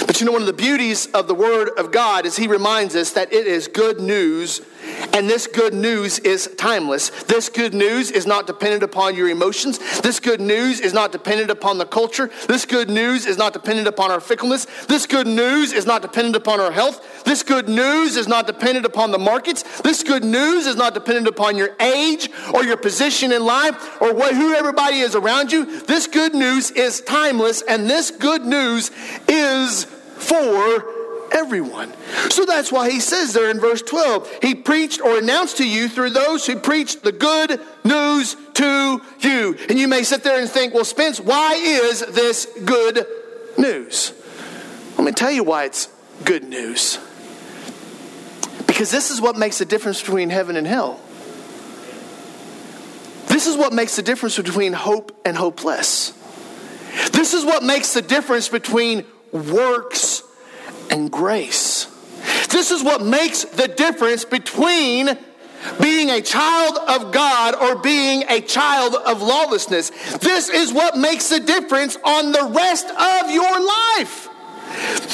[0.05, 2.97] But you know, one of the beauties of the Word of God is He reminds
[2.97, 4.63] us that it is good news,
[5.13, 7.11] and this good news is timeless.
[7.25, 9.79] This good news is not dependent upon your emotions.
[10.01, 12.31] This good news is not dependent upon the culture.
[12.47, 14.67] This good news is not dependent upon our fickleness.
[14.87, 17.25] This good news is not dependent upon our health.
[17.25, 19.81] This good news is not dependent upon the markets.
[19.81, 24.15] This good news is not dependent upon your age or your position in life or
[24.15, 25.81] what, who everybody is around you.
[25.83, 28.91] This good news is timeless, and this good news
[29.27, 30.98] is for
[31.33, 31.93] everyone.
[32.31, 35.89] So that's why he says there in verse 12, he preached or announced to you
[35.89, 39.57] through those who preached the good news to you.
[39.69, 43.07] And you may sit there and think, well, Spence, why is this good
[43.57, 44.13] news?
[44.97, 45.89] Let me tell you why it's
[46.25, 46.99] good news.
[48.67, 51.01] Because this is what makes the difference between heaven and hell.
[53.29, 56.13] This is what makes the difference between hope and hopeless.
[57.13, 60.23] This is what makes the difference between works
[60.91, 61.87] and grace.
[62.51, 65.19] This is what makes the difference between
[65.81, 69.91] being a child of God or being a child of lawlessness.
[70.19, 74.29] This is what makes the difference on the rest of your life.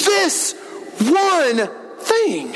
[0.04, 0.54] This
[1.00, 2.54] one thing.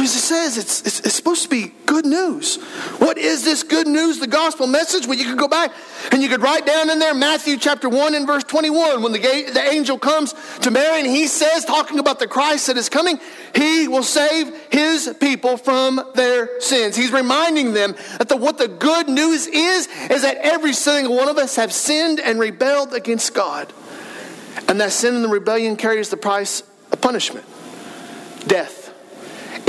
[0.00, 2.56] So as it says, it's, it's, it's supposed to be good news.
[3.00, 5.06] What is this good news, the gospel message?
[5.06, 5.72] Well, you could go back
[6.10, 9.18] and you could write down in there Matthew chapter 1 and verse 21 when the,
[9.18, 13.20] the angel comes to Mary and he says, talking about the Christ that is coming,
[13.54, 16.96] he will save his people from their sins.
[16.96, 21.28] He's reminding them that the, what the good news is, is that every single one
[21.28, 23.70] of us have sinned and rebelled against God.
[24.66, 27.44] And that sin and the rebellion carries the price of punishment
[28.46, 28.79] death.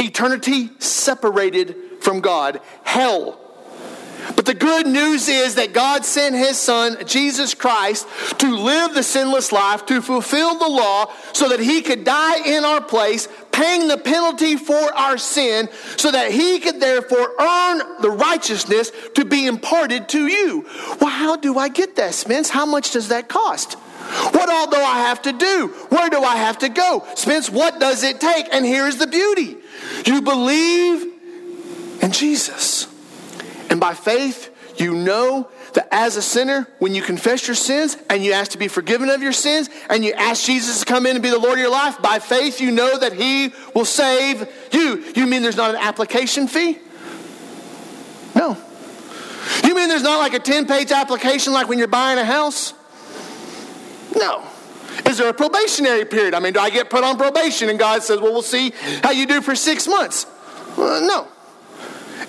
[0.01, 3.37] Eternity separated from God, hell.
[4.35, 8.07] But the good news is that God sent his son, Jesus Christ,
[8.39, 12.63] to live the sinless life, to fulfill the law, so that he could die in
[12.63, 18.11] our place, paying the penalty for our sin, so that he could therefore earn the
[18.11, 20.67] righteousness to be imparted to you.
[20.99, 22.49] Well, how do I get that, Spence?
[22.49, 23.73] How much does that cost?
[23.73, 25.67] What all do I have to do?
[25.89, 27.05] Where do I have to go?
[27.15, 28.47] Spence, what does it take?
[28.51, 29.57] And here's the beauty
[30.07, 31.11] you believe
[32.01, 32.87] in Jesus.
[33.69, 38.23] And by faith, you know that as a sinner, when you confess your sins and
[38.23, 41.15] you ask to be forgiven of your sins and you ask Jesus to come in
[41.15, 44.47] and be the Lord of your life, by faith, you know that He will save
[44.71, 45.03] you.
[45.15, 46.79] You mean there's not an application fee?
[48.35, 48.57] No.
[49.63, 52.73] You mean there's not like a 10 page application like when you're buying a house?
[54.15, 54.50] No.
[55.05, 56.33] Is there a probationary period?
[56.33, 58.73] I mean, do I get put on probation and God says, well, we'll see
[59.03, 60.25] how you do for six months?
[60.77, 61.27] Uh, no.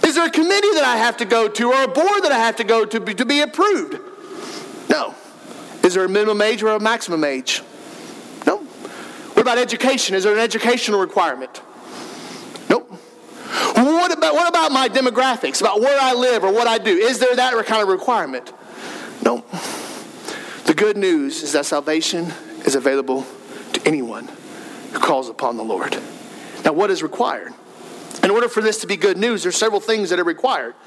[0.05, 2.39] Is there a committee that I have to go to or a board that I
[2.39, 3.99] have to go to be, to be approved?
[4.89, 5.15] No.
[5.85, 7.63] Is there a minimum age or a maximum age?
[8.47, 8.59] No.
[8.59, 10.15] What about education?
[10.15, 11.61] Is there an educational requirement?
[12.69, 12.91] Nope.
[13.75, 16.91] What about, what about my demographics, about where I live or what I do?
[16.91, 18.53] Is there that kind of requirement?
[19.25, 19.49] Nope.
[20.67, 22.33] The good news is that salvation
[22.65, 23.27] is available
[23.73, 24.29] to anyone
[24.93, 25.97] who calls upon the Lord.
[26.65, 27.53] Now, what is required?
[28.23, 30.75] In order for this to be good news, there's several things that are required.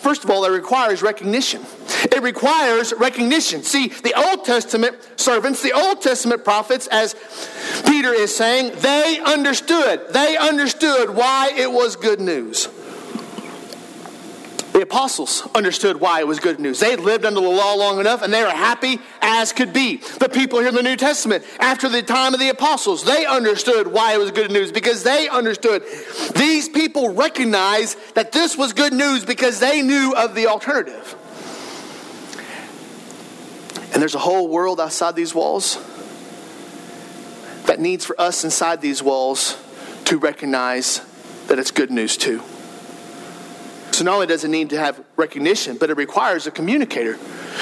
[0.00, 1.62] First of all, it requires recognition.
[2.04, 3.62] It requires recognition.
[3.62, 7.14] See, the Old Testament servants, the Old Testament prophets, as
[7.86, 10.08] Peter is saying, they understood.
[10.10, 12.68] They understood why it was good news.
[14.80, 16.80] The apostles understood why it was good news.
[16.80, 19.98] They lived under the law long enough and they were happy as could be.
[19.98, 23.88] The people here in the New Testament, after the time of the apostles, they understood
[23.88, 25.82] why it was good news because they understood.
[26.34, 31.14] These people recognized that this was good news because they knew of the alternative.
[33.92, 35.76] And there's a whole world outside these walls
[37.66, 39.62] that needs for us inside these walls
[40.06, 41.02] to recognize
[41.48, 42.42] that it's good news too.
[44.00, 47.18] So not only does it need to have recognition, but it requires a communicator.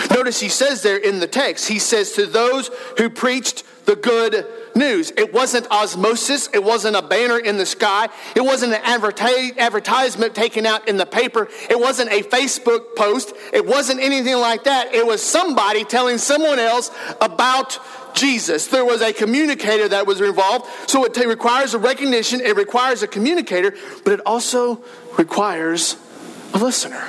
[0.09, 4.47] Notice he says there in the text, he says to those who preached the good
[4.77, 5.11] news.
[5.17, 6.49] It wasn't osmosis.
[6.55, 8.09] It wasn't a banner in the sky.
[8.37, 11.49] It wasn't an advertisement taken out in the paper.
[11.69, 13.33] It wasn't a Facebook post.
[13.53, 14.95] It wasn't anything like that.
[14.95, 17.81] It was somebody telling someone else about
[18.15, 18.69] Jesus.
[18.69, 20.67] There was a communicator that was involved.
[20.89, 23.75] So it requires a recognition, it requires a communicator,
[24.05, 24.85] but it also
[25.17, 25.97] requires
[26.55, 27.09] a listener.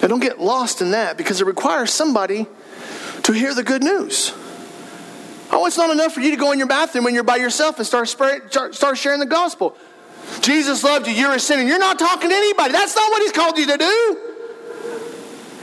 [0.00, 2.46] Now, don't get lost in that because it requires somebody
[3.24, 4.32] to hear the good news.
[5.50, 7.78] Oh, it's not enough for you to go in your bathroom when you're by yourself
[7.78, 9.76] and start, start sharing the gospel.
[10.40, 11.62] Jesus loved you, you're a sinner.
[11.62, 12.72] You're not talking to anybody.
[12.72, 14.18] That's not what He's called you to do.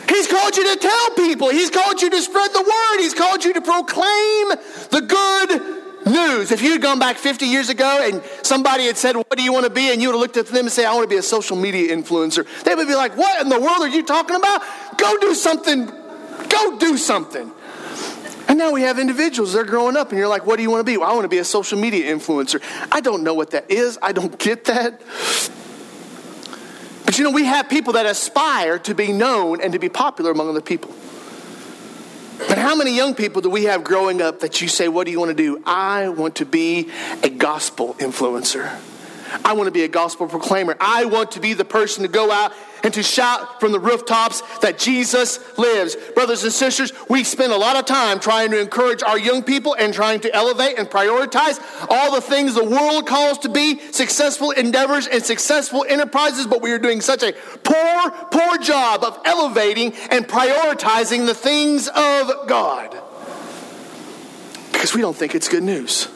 [0.10, 3.44] He's called you to tell people, He's called you to spread the word, He's called
[3.44, 4.50] you to proclaim
[4.89, 6.52] the good news.
[6.52, 9.52] If you had gone back 50 years ago and somebody had said, What do you
[9.52, 9.91] want to be?
[9.91, 11.58] and you would have looked at them and say, I want to be a social
[11.58, 14.62] media influencer, they would be like, What in the world are you talking about?
[14.98, 15.86] Go do something.
[15.86, 17.52] Go do something.
[18.48, 20.86] And now we have individuals, they're growing up, and you're like, What do you want
[20.86, 20.98] to be?
[20.98, 22.62] Well, I want to be a social media influencer.
[22.91, 23.98] I don't know what that is.
[24.02, 25.02] I don't get that.
[27.06, 30.32] But you know, we have people that aspire to be known and to be popular
[30.32, 30.94] among other people.
[32.38, 35.12] But how many young people do we have growing up that you say, What do
[35.12, 35.62] you want to do?
[35.65, 36.89] I want to be
[37.24, 38.80] a gospel influencer.
[39.43, 40.76] I want to be a gospel proclaimer.
[40.80, 44.41] I want to be the person to go out and to shout from the rooftops
[44.60, 45.95] that Jesus lives.
[46.13, 49.76] Brothers and sisters, we spend a lot of time trying to encourage our young people
[49.78, 54.52] and trying to elevate and prioritize all the things the world calls to be successful
[54.52, 59.93] endeavors and successful enterprises, but we are doing such a poor, poor job of elevating
[60.12, 62.95] and prioritizing the things of God
[64.71, 66.08] because we don't think it's good news.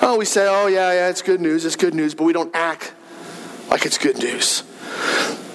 [0.00, 2.54] Oh, we say, oh, yeah, yeah, it's good news, it's good news, but we don't
[2.54, 2.92] act
[3.68, 4.62] like it's good news.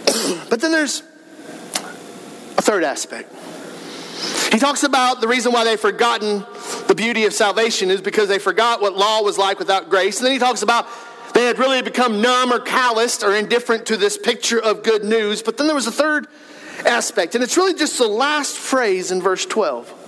[0.50, 3.34] but then there's a third aspect.
[4.52, 6.46] He talks about the reason why they've forgotten
[6.88, 10.20] the beauty of salvation is because they forgot what law was like without grace.
[10.20, 10.88] And then he talks about
[11.34, 15.42] they had really become numb or calloused or indifferent to this picture of good news.
[15.42, 16.28] But then there was a third
[16.86, 20.03] aspect, and it's really just the last phrase in verse 12.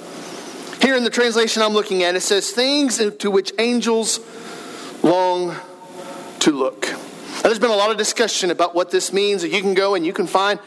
[0.85, 4.19] Here in the translation I'm looking at, it says, Things to which angels
[5.01, 5.55] long
[6.41, 6.87] to look.
[6.91, 9.43] Now, there's been a lot of discussion about what this means.
[9.43, 10.59] You can go and you can find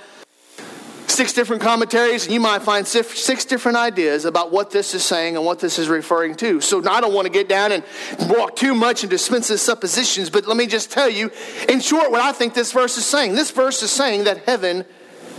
[1.07, 5.37] six different commentaries, and you might find six different ideas about what this is saying
[5.37, 6.61] and what this is referring to.
[6.61, 7.85] So I don't want to get down and
[8.28, 11.31] walk too much into Spence's suppositions, but let me just tell you,
[11.68, 13.37] in short, what I think this verse is saying.
[13.37, 14.85] This verse is saying that heaven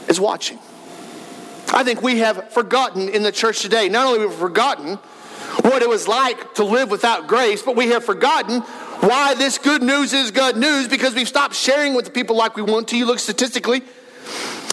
[0.08, 0.58] is watching.
[1.74, 3.90] I think we have forgotten in the church today.
[3.90, 4.96] Not only have we forgotten
[5.62, 8.62] what it was like to live without grace, but we have forgotten
[9.02, 12.56] why this good news is good news because we've stopped sharing with the people like
[12.56, 12.98] we want to.
[12.98, 13.84] You look statistically,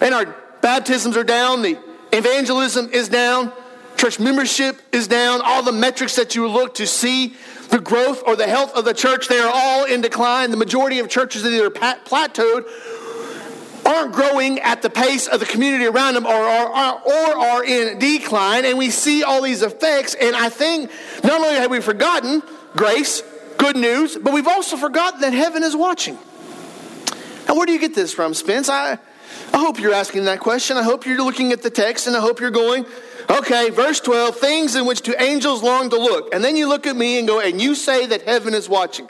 [0.00, 1.78] and our Baptisms are down, the
[2.12, 3.52] evangelism is down,
[3.96, 7.36] church membership is down, all the metrics that you look to see
[7.68, 10.50] the growth or the health of the church, they are all in decline.
[10.50, 12.64] The majority of churches that either plateaued
[13.86, 17.98] aren't growing at the pace of the community around them or are, or are in
[17.98, 18.64] decline.
[18.64, 20.14] And we see all these effects.
[20.14, 20.90] And I think
[21.22, 22.42] not only have we forgotten
[22.74, 23.22] grace,
[23.58, 26.18] good news, but we've also forgotten that heaven is watching.
[27.48, 28.68] Now, where do you get this from, Spence?
[28.68, 28.98] I,
[29.52, 30.76] I hope you're asking that question.
[30.76, 32.84] I hope you're looking at the text and I hope you're going,
[33.30, 36.34] okay, verse 12, things in which two angels long to look.
[36.34, 39.06] And then you look at me and go, and you say that heaven is watching.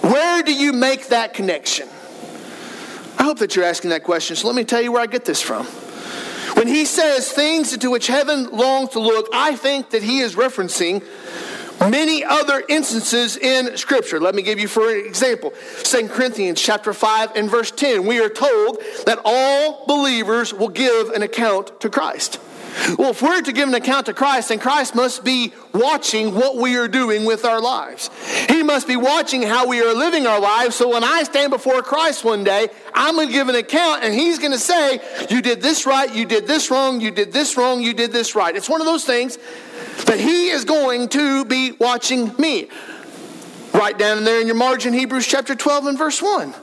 [0.00, 1.88] Where do you make that connection?
[3.24, 4.36] I hope that you're asking that question.
[4.36, 5.64] So let me tell you where I get this from.
[6.58, 10.34] When he says things to which heaven longs to look, I think that he is
[10.34, 11.02] referencing
[11.88, 17.32] many other instances in scripture let me give you for example 2 corinthians chapter 5
[17.34, 22.38] and verse 10 we are told that all believers will give an account to christ
[22.98, 26.56] well if we're to give an account to christ then christ must be watching what
[26.56, 28.10] we are doing with our lives
[28.48, 31.82] he must be watching how we are living our lives so when i stand before
[31.82, 35.40] christ one day i'm going to give an account and he's going to say you
[35.42, 38.56] did this right you did this wrong you did this wrong you did this right
[38.56, 39.38] it's one of those things
[40.02, 42.68] that he is going to be watching me.
[43.72, 46.54] Write down there in your margin Hebrews chapter 12 and verse 1.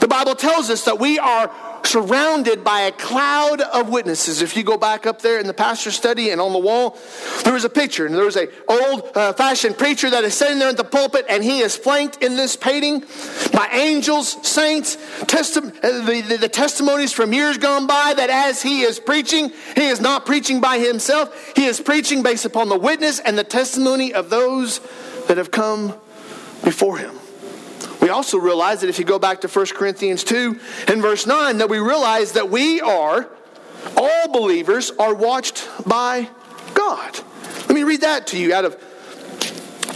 [0.00, 1.50] The Bible tells us that we are
[1.86, 4.42] surrounded by a cloud of witnesses.
[4.42, 6.98] If you go back up there in the pastor study and on the wall,
[7.44, 10.68] there is a picture, and there's a old uh, fashioned preacher that is sitting there
[10.68, 13.04] at the pulpit, and he is flanked in this painting
[13.52, 18.62] by angels, saints, testi- uh, the, the, the testimonies from years gone by that as
[18.62, 22.78] he is preaching, he is not preaching by himself, he is preaching based upon the
[22.78, 24.80] witness and the testimony of those
[25.28, 25.94] that have come
[26.64, 27.16] before him.
[28.06, 31.58] We also realize that if you go back to 1 Corinthians 2 and verse 9,
[31.58, 33.28] that we realize that we are,
[33.96, 36.28] all believers are watched by
[36.74, 37.18] God.
[37.62, 38.74] Let me read that to you out of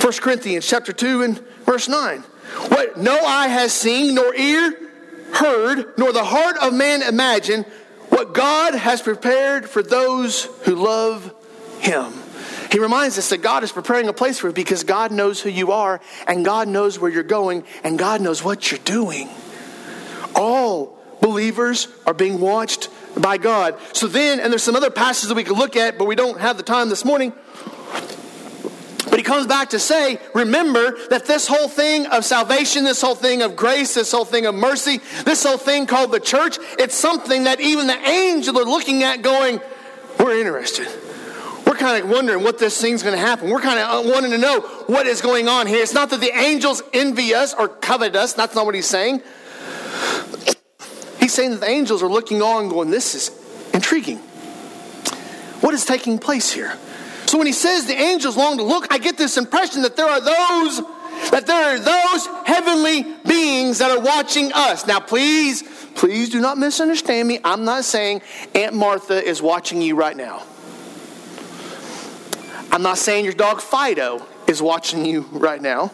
[0.02, 2.22] 1 Corinthians chapter 2 and verse 9.
[2.70, 4.74] What no eye has seen, nor ear
[5.32, 7.64] heard, nor the heart of man imagined,
[8.08, 11.32] what God has prepared for those who love
[11.78, 12.12] him.
[12.70, 15.48] He reminds us that God is preparing a place for you because God knows who
[15.48, 19.28] you are and God knows where you're going and God knows what you're doing.
[20.36, 22.88] All believers are being watched
[23.20, 23.76] by God.
[23.92, 26.40] So then, and there's some other passages that we could look at, but we don't
[26.40, 27.32] have the time this morning.
[29.08, 33.16] But he comes back to say, remember that this whole thing of salvation, this whole
[33.16, 36.94] thing of grace, this whole thing of mercy, this whole thing called the church, it's
[36.94, 39.60] something that even the angels are looking at going,
[40.20, 40.86] we're interested
[41.70, 43.48] we're kind of wondering what this thing's going to happen.
[43.48, 45.80] We're kind of uh, wanting to know what is going on here.
[45.80, 48.32] It's not that the angels envy us or covet us.
[48.32, 49.22] That's not what he's saying.
[51.20, 54.18] He's saying that the angels are looking on, going, This is intriguing.
[55.60, 56.76] What is taking place here?
[57.26, 60.08] So when he says the angels long to look, I get this impression that there
[60.08, 60.80] are those
[61.30, 64.88] that there are those heavenly beings that are watching us.
[64.88, 65.62] Now, please,
[65.94, 67.38] please do not misunderstand me.
[67.44, 68.22] I'm not saying
[68.56, 70.42] Aunt Martha is watching you right now.
[72.72, 75.92] I'm not saying your dog Fido is watching you right now.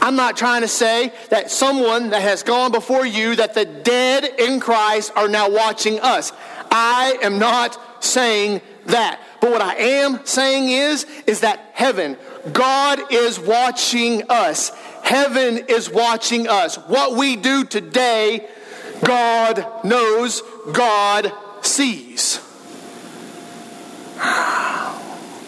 [0.00, 4.24] I'm not trying to say that someone that has gone before you, that the dead
[4.24, 6.32] in Christ are now watching us.
[6.70, 9.20] I am not saying that.
[9.40, 12.16] But what I am saying is, is that heaven,
[12.52, 14.70] God is watching us.
[15.02, 16.76] Heaven is watching us.
[16.76, 18.48] What we do today,
[19.04, 20.42] God knows,
[20.72, 22.40] God sees.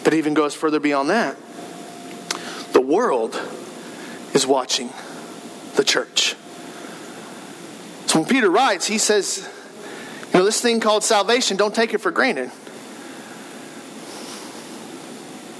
[0.11, 1.37] it even goes further beyond that.
[2.73, 3.39] The world
[4.33, 4.89] is watching
[5.75, 6.35] the church.
[8.07, 9.49] So when Peter writes, he says,
[10.33, 12.51] you know, this thing called salvation, don't take it for granted.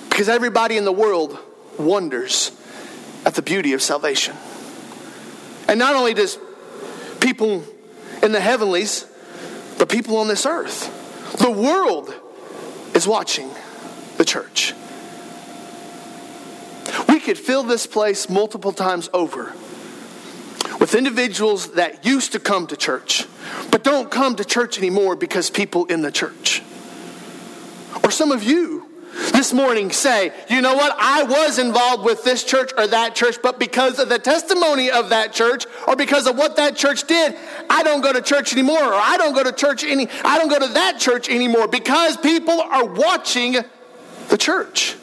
[0.09, 1.39] Because everybody in the world
[1.77, 2.51] wonders
[3.25, 4.35] at the beauty of salvation.
[5.69, 6.37] And not only does
[7.21, 7.63] people
[8.21, 9.05] in the heavenlies,
[9.79, 11.37] but people on this earth.
[11.37, 12.13] The world
[12.93, 13.49] is watching
[14.21, 14.75] the church.
[17.09, 19.53] We could fill this place multiple times over
[20.79, 23.25] with individuals that used to come to church,
[23.71, 26.61] but don't come to church anymore because people in the church.
[28.03, 28.91] Or some of you
[29.33, 33.37] this morning say, you know what, I was involved with this church or that church,
[33.41, 37.35] but because of the testimony of that church or because of what that church did,
[37.69, 40.49] I don't go to church anymore, or I don't go to church any, I don't
[40.49, 43.57] go to that church anymore because people are watching
[44.31, 44.95] the church.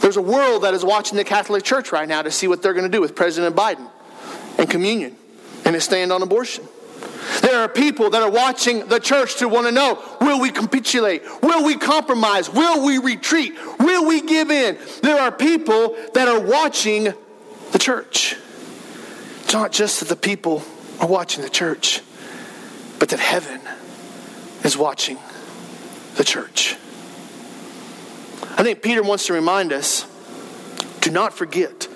[0.00, 2.74] There's a world that is watching the Catholic Church right now to see what they're
[2.74, 3.88] going to do with President Biden
[4.58, 5.16] and communion
[5.64, 6.68] and his stand on abortion.
[7.40, 11.22] There are people that are watching the church to want to know will we capitulate?
[11.42, 12.50] Will we compromise?
[12.50, 13.54] Will we retreat?
[13.78, 14.78] Will we give in?
[15.02, 17.14] There are people that are watching
[17.72, 18.36] the church.
[19.44, 20.62] It's not just that the people
[21.00, 22.02] are watching the church,
[22.98, 23.60] but that heaven
[24.62, 25.18] is watching
[26.16, 26.76] the church.
[28.56, 30.06] I think Peter wants to remind us
[31.00, 31.86] do not forget.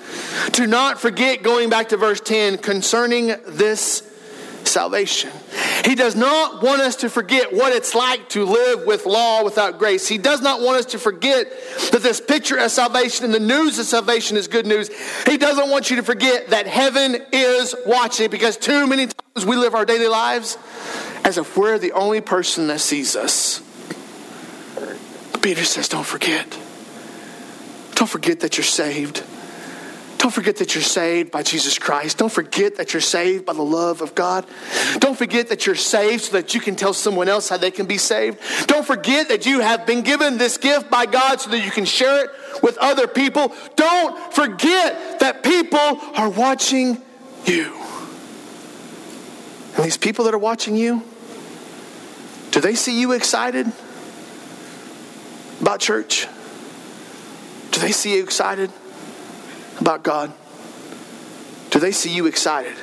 [0.53, 4.03] Do not forget, going back to verse 10, concerning this
[4.65, 5.31] salvation.
[5.85, 9.79] He does not want us to forget what it's like to live with law without
[9.79, 10.07] grace.
[10.07, 11.51] He does not want us to forget
[11.91, 14.91] that this picture of salvation and the news of salvation is good news.
[15.27, 19.57] He doesn't want you to forget that heaven is watching because too many times we
[19.57, 20.59] live our daily lives
[21.25, 23.63] as if we're the only person that sees us.
[25.43, 26.47] Peter says, Don't forget.
[27.95, 29.25] Don't forget that you're saved.
[30.19, 32.19] Don't forget that you're saved by Jesus Christ.
[32.19, 34.47] Don't forget that you're saved by the love of God.
[34.99, 37.87] Don't forget that you're saved so that you can tell someone else how they can
[37.87, 38.39] be saved.
[38.67, 41.85] Don't forget that you have been given this gift by God so that you can
[41.85, 42.31] share it
[42.63, 43.55] with other people.
[43.77, 47.01] Don't forget that people are watching
[47.47, 47.73] you.
[49.77, 51.05] And these people that are watching you,
[52.51, 53.73] do they see you excited
[55.61, 56.27] about church?
[57.73, 58.71] Do they see you excited?
[59.81, 60.33] about God?
[61.71, 62.77] Do they see you excited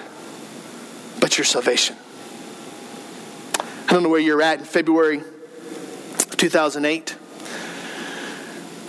[1.18, 1.96] about your salvation?
[3.88, 5.22] I don't know where you're at in February
[6.38, 7.16] 2008,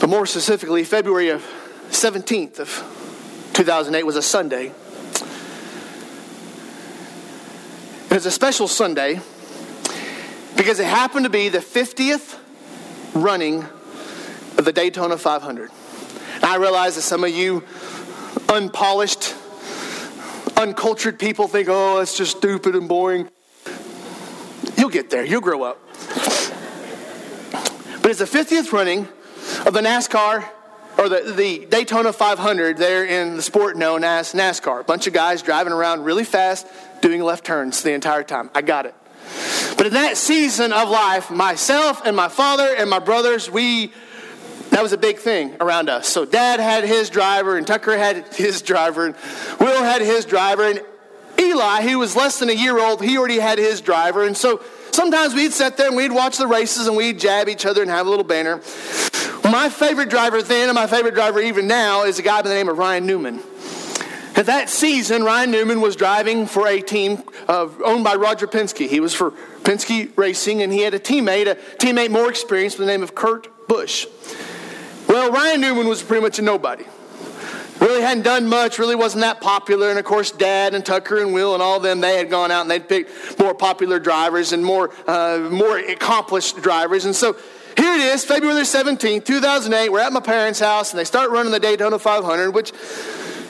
[0.00, 1.42] but more specifically, February of
[1.90, 4.72] 17th of 2008 was a Sunday.
[8.04, 9.20] It was a special Sunday
[10.56, 12.38] because it happened to be the 50th
[13.14, 13.66] running
[14.58, 15.70] of the Daytona 500.
[16.42, 17.64] I realize that some of you
[18.48, 19.34] unpolished,
[20.56, 23.28] uncultured people think, oh, it's just stupid and boring.
[24.76, 25.80] You'll get there, you'll grow up.
[28.02, 29.08] But it's the 50th running
[29.66, 30.48] of the NASCAR
[30.98, 34.80] or the, the Daytona 500 there in the sport known as NASCAR.
[34.80, 36.66] A bunch of guys driving around really fast,
[37.02, 38.50] doing left turns the entire time.
[38.54, 38.94] I got it.
[39.76, 43.92] But in that season of life, myself and my father and my brothers, we
[44.76, 46.06] that was a big thing around us.
[46.06, 49.14] So dad had his driver, and Tucker had his driver, and
[49.58, 50.82] Will had his driver, and
[51.38, 54.26] Eli, he was less than a year old, he already had his driver.
[54.26, 54.60] And so
[54.90, 57.90] sometimes we'd sit there and we'd watch the races and we'd jab each other and
[57.90, 58.56] have a little banner.
[59.44, 62.54] My favorite driver then and my favorite driver even now is a guy by the
[62.54, 63.40] name of Ryan Newman.
[64.34, 68.86] At that season, Ryan Newman was driving for a team owned by Roger Penske.
[68.86, 69.30] He was for
[69.62, 73.14] Penske Racing, and he had a teammate, a teammate more experienced by the name of
[73.14, 74.06] Kurt Busch.
[75.16, 76.84] Well, Ryan Newman was pretty much a nobody.
[77.80, 79.88] Really hadn't done much, really wasn't that popular.
[79.88, 82.60] And of course, Dad and Tucker and Will and all them, they had gone out
[82.60, 87.06] and they'd picked more popular drivers and more, uh, more accomplished drivers.
[87.06, 87.32] And so
[87.78, 89.88] here it is, February 17, 2008.
[89.88, 92.74] We're at my parents' house and they start running the Daytona 500, which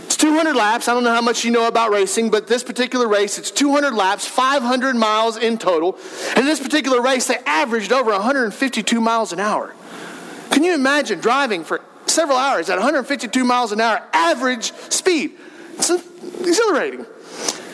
[0.04, 0.86] it's 200 laps.
[0.86, 3.92] I don't know how much you know about racing, but this particular race, it's 200
[3.92, 5.98] laps, 500 miles in total.
[6.36, 9.74] And this particular race, they averaged over 152 miles an hour.
[10.56, 15.32] Can you imagine driving for several hours at 152 miles an hour average speed?
[15.74, 17.04] It's exhilarating.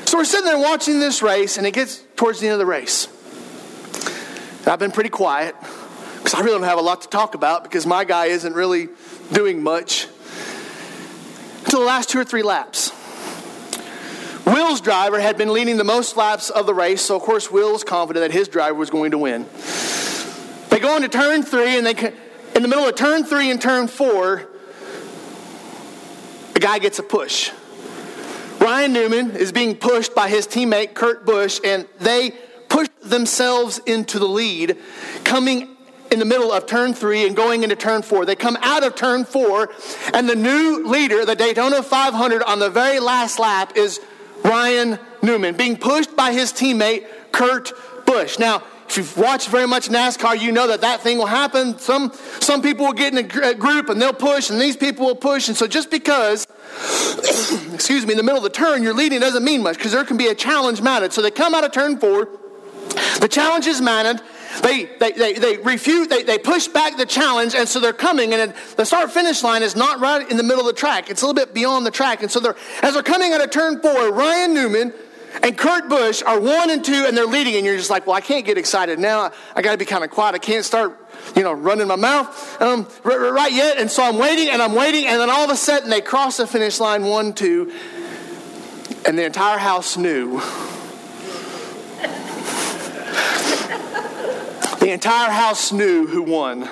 [0.04, 2.66] So we're sitting there watching this race, and it gets towards the end of the
[2.66, 3.06] race.
[4.66, 5.54] I've been pretty quiet
[6.16, 8.88] because I really don't have a lot to talk about because my guy isn't really
[9.30, 10.08] doing much
[11.64, 12.90] until the last two or three laps.
[14.44, 17.74] Will's driver had been leading the most laps of the race, so of course Will
[17.74, 19.46] was confident that his driver was going to win.
[20.70, 21.94] They go into turn three and they
[22.54, 24.48] in the middle of turn three and turn four,
[26.54, 27.50] the guy gets a push.
[28.60, 32.32] Ryan Newman is being pushed by his teammate Kurt Busch, and they
[32.68, 34.78] push themselves into the lead,
[35.24, 35.76] coming
[36.10, 38.26] in the middle of turn three and going into turn four.
[38.26, 39.70] They come out of turn four,
[40.12, 43.98] and the new leader, the Daytona 500, on the very last lap is
[44.44, 47.72] Ryan Newman being pushed by his teammate, Kurt
[48.04, 48.38] Busch.
[48.38, 51.78] Now, if you've watched very much NASCAR, you know that that thing will happen.
[51.78, 55.16] Some, some people will get in a group and they'll push, and these people will
[55.16, 55.48] push.
[55.48, 56.46] And so just because,
[57.72, 60.04] excuse me, in the middle of the turn you're leading doesn't mean much because there
[60.04, 61.14] can be a challenge mounted.
[61.14, 62.28] So they come out of turn four.
[63.20, 64.20] The challenge is mounted.
[64.62, 68.34] They, they, they, they refute, they, they push back the challenge, and so they're coming,
[68.34, 71.08] and the start finish line is not right in the middle of the track.
[71.08, 72.20] It's a little bit beyond the track.
[72.20, 74.92] And so they're, as they're coming out of turn four, Ryan Newman
[75.40, 78.16] and Kurt Busch are one and two, and they're leading, and you're just like, well,
[78.16, 79.32] I can't get excited now.
[79.56, 80.34] I, got to be kind of quiet.
[80.34, 80.98] I can't start,
[81.34, 83.78] you know, running my mouth um, right yet.
[83.78, 86.36] And so I'm waiting, and I'm waiting, and then all of a sudden they cross
[86.36, 87.72] the finish line, one, two,
[89.06, 90.40] and the entire house knew.
[94.80, 96.68] the entire house knew who won.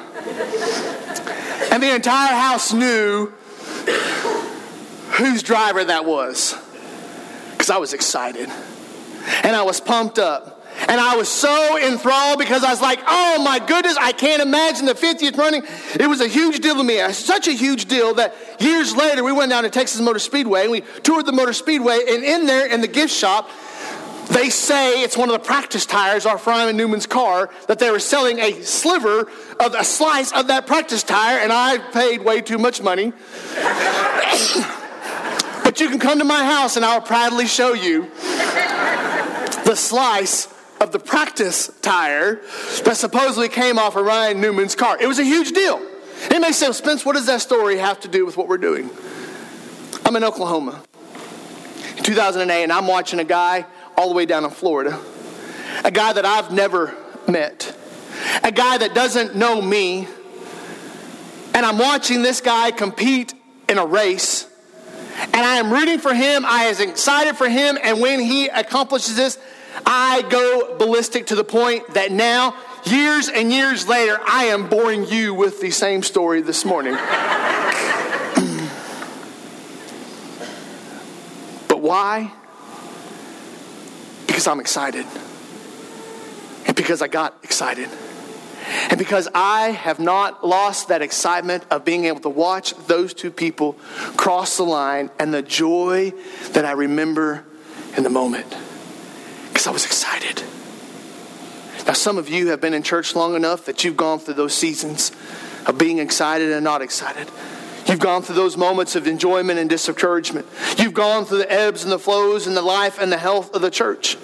[1.72, 3.32] And the entire house knew
[5.12, 6.56] whose driver that was
[7.70, 8.48] because I was excited
[9.44, 10.56] and I was pumped up.
[10.88, 14.86] And I was so enthralled because I was like, oh my goodness, I can't imagine
[14.86, 15.62] the 50th running.
[15.94, 17.00] It was a huge deal to me.
[17.12, 20.70] Such a huge deal that years later we went down to Texas Motor Speedway and
[20.72, 22.00] we toured the Motor Speedway.
[22.08, 23.48] And in there, in the gift shop,
[24.30, 28.00] they say it's one of the practice tires off Ryan Newman's car that they were
[28.00, 32.58] selling a sliver of a slice of that practice tire, and I paid way too
[32.58, 33.12] much money.
[35.70, 38.10] But you can come to my house and I'll proudly show you
[39.64, 42.40] the slice of the practice tire
[42.84, 45.00] that supposedly came off of Ryan Newman's car.
[45.00, 45.80] It was a huge deal.
[46.28, 48.90] It may say, Spence, what does that story have to do with what we're doing?
[50.04, 50.82] I'm in Oklahoma
[51.96, 53.64] in 2008, and I'm watching a guy
[53.96, 55.00] all the way down in Florida,
[55.84, 56.92] a guy that I've never
[57.28, 57.76] met,
[58.42, 60.08] a guy that doesn't know me,
[61.54, 63.34] and I'm watching this guy compete
[63.68, 64.49] in a race
[65.41, 66.45] and I am rooting for him.
[66.45, 67.78] I am excited for him.
[67.82, 69.38] And when he accomplishes this,
[69.86, 75.07] I go ballistic to the point that now, years and years later, I am boring
[75.07, 76.93] you with the same story this morning.
[81.68, 82.30] but why?
[84.26, 85.07] Because I'm excited.
[86.66, 87.88] And because I got excited.
[88.90, 93.30] And because I have not lost that excitement of being able to watch those two
[93.30, 93.74] people
[94.16, 96.12] cross the line and the joy
[96.52, 97.44] that I remember
[97.96, 98.56] in the moment.
[99.48, 100.42] Because I was excited.
[101.86, 104.54] Now, some of you have been in church long enough that you've gone through those
[104.54, 105.10] seasons
[105.66, 107.28] of being excited and not excited.
[107.86, 110.46] You've gone through those moments of enjoyment and discouragement.
[110.78, 113.62] You've gone through the ebbs and the flows and the life and the health of
[113.62, 114.16] the church.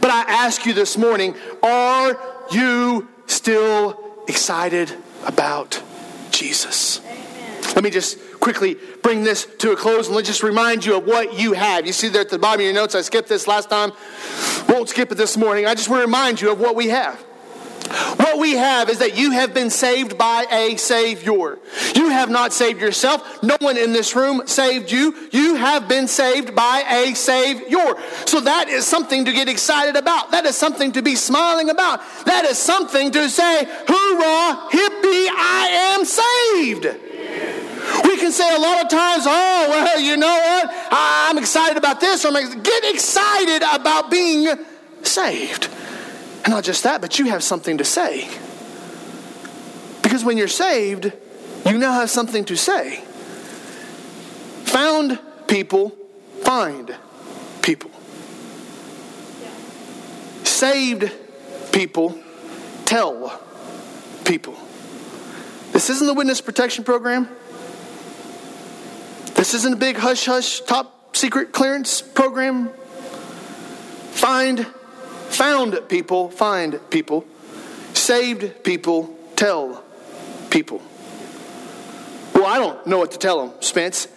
[0.00, 2.18] But I ask you this morning are
[2.50, 4.92] you still excited
[5.24, 5.82] about
[6.30, 7.00] Jesus.
[7.04, 7.62] Amen.
[7.74, 11.04] Let me just quickly bring this to a close and let's just remind you of
[11.04, 11.86] what you have.
[11.86, 13.92] You see there at the bottom of your notes, I skipped this last time.
[14.68, 15.66] Won't skip it this morning.
[15.66, 17.22] I just want to remind you of what we have.
[17.90, 21.58] What we have is that you have been saved by a Savior.
[21.96, 23.42] You have not saved yourself.
[23.42, 25.28] No one in this room saved you.
[25.32, 27.94] You have been saved by a Savior.
[28.26, 30.30] So that is something to get excited about.
[30.30, 32.00] That is something to be smiling about.
[32.26, 36.84] That is something to say, hoorah, hippie, I am saved.
[38.04, 40.70] We can say a lot of times, oh, well, you know what?
[40.92, 42.24] I'm excited about this.
[42.24, 44.48] Or I'm get excited about being
[45.02, 45.68] saved.
[46.44, 48.28] And not just that, but you have something to say.
[50.02, 51.12] Because when you're saved,
[51.66, 53.02] you now have something to say.
[54.64, 55.90] Found people
[56.42, 56.94] find
[57.62, 57.90] people.
[60.44, 61.12] Saved
[61.72, 62.18] people
[62.84, 63.40] tell
[64.24, 64.56] people.
[65.72, 67.28] This isn't the witness protection program.
[69.34, 72.68] This isn't a big hush hush top secret clearance program.
[74.12, 74.66] Find
[75.30, 77.24] Found people find people.
[77.94, 79.82] Saved people tell
[80.50, 80.82] people.
[82.34, 84.08] Well, I don't know what to tell them, Spence.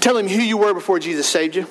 [0.00, 1.66] Tell him who you were before Jesus saved you.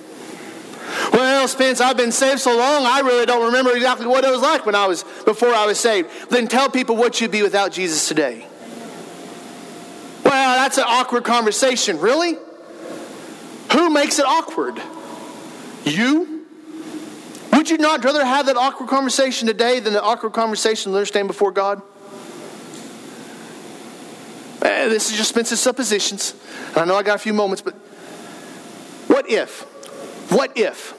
[1.13, 4.41] Well, Spence, I've been saved so long, I really don't remember exactly what it was
[4.41, 6.09] like when I was before I was saved.
[6.29, 8.45] Then tell people what you'd be without Jesus today.
[10.23, 11.99] Well, that's an awkward conversation.
[11.99, 12.37] Really?
[13.73, 14.81] Who makes it awkward?
[15.85, 16.38] You?
[17.59, 21.27] Would you not rather have that awkward conversation today than the awkward conversation to stand
[21.27, 21.81] before God?
[24.61, 26.35] Eh, this is just Spencer's suppositions.
[26.69, 27.73] And I know I got a few moments, but
[29.07, 29.63] what if?
[30.31, 30.93] What if?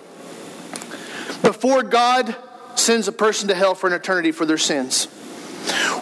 [1.40, 2.36] Before God
[2.74, 5.06] sends a person to hell for an eternity for their sins,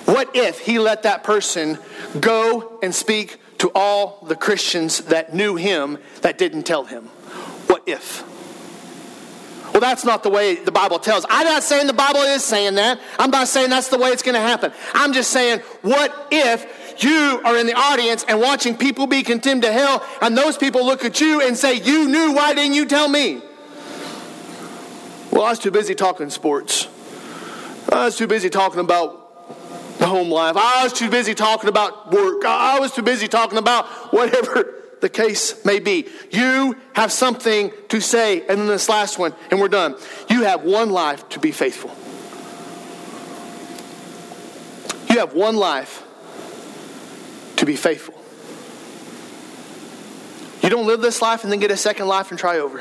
[0.07, 1.79] what if he let that person
[2.19, 7.05] go and speak to all the Christians that knew him that didn't tell him?
[7.69, 8.25] What if?
[9.73, 11.25] Well, that's not the way the Bible tells.
[11.29, 12.99] I'm not saying the Bible is saying that.
[13.19, 14.73] I'm not saying that's the way it's going to happen.
[14.95, 19.63] I'm just saying, what if you are in the audience and watching people be condemned
[19.63, 22.87] to hell, and those people look at you and say, You knew, why didn't you
[22.87, 23.43] tell me?
[25.31, 26.89] Well, I was too busy talking sports.
[27.93, 30.57] I was too busy talking about the home life.
[30.57, 32.45] I was too busy talking about work.
[32.45, 36.09] I was too busy talking about whatever the case may be.
[36.31, 38.41] You have something to say.
[38.41, 39.97] And then this last one, and we're done.
[40.29, 41.91] You have one life to be faithful.
[45.11, 46.05] You have one life
[47.57, 48.15] to be faithful.
[50.63, 52.79] You don't live this life and then get a second life and try over.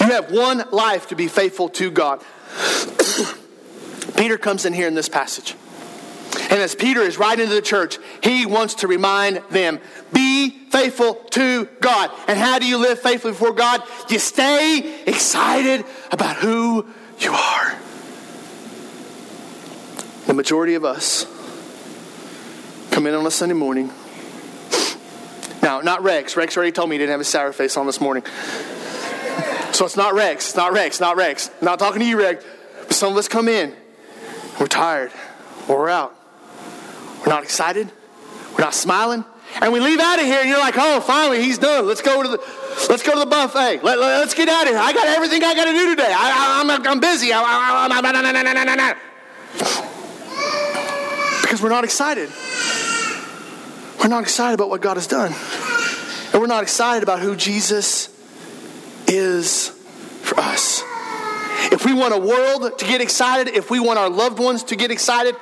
[0.00, 2.22] You have one life to be faithful to God.
[4.16, 5.54] Peter comes in here in this passage.
[6.32, 9.80] And as Peter is writing to the church, he wants to remind them
[10.12, 12.10] be faithful to God.
[12.28, 13.82] And how do you live faithfully before God?
[14.08, 16.86] You stay excited about who
[17.18, 17.76] you are.
[20.26, 21.24] The majority of us
[22.90, 23.90] come in on a Sunday morning.
[25.62, 26.36] Now, not Rex.
[26.36, 28.22] Rex already told me he didn't have a sour face on this morning.
[29.72, 30.48] So it's not Rex.
[30.48, 31.00] It's not Rex.
[31.00, 31.50] Not Rex.
[31.60, 32.44] I'm not talking to you, Rex.
[32.82, 33.74] But some of us come in.
[34.58, 35.12] We're tired.
[35.68, 36.19] Or we're out.
[37.30, 37.88] We're not excited.
[38.54, 39.24] We're not smiling.
[39.60, 41.86] And we leave out of here, and you're like, oh, finally, he's done.
[41.86, 42.38] Let's go to the,
[42.88, 43.84] let's go to the buffet.
[43.84, 44.78] Let, us get out of here.
[44.78, 46.12] I got everything I got to do today.
[46.12, 47.32] I, am I'm, I'm busy.
[47.32, 48.96] I, I,
[51.42, 52.30] because we're not excited.
[54.00, 55.32] We're not excited about what God has done.
[56.32, 58.08] And we're not excited about who Jesus
[59.06, 59.68] is
[60.22, 60.82] for us.
[61.70, 64.74] If we want a world to get excited, if we want our loved ones to
[64.74, 65.36] get excited,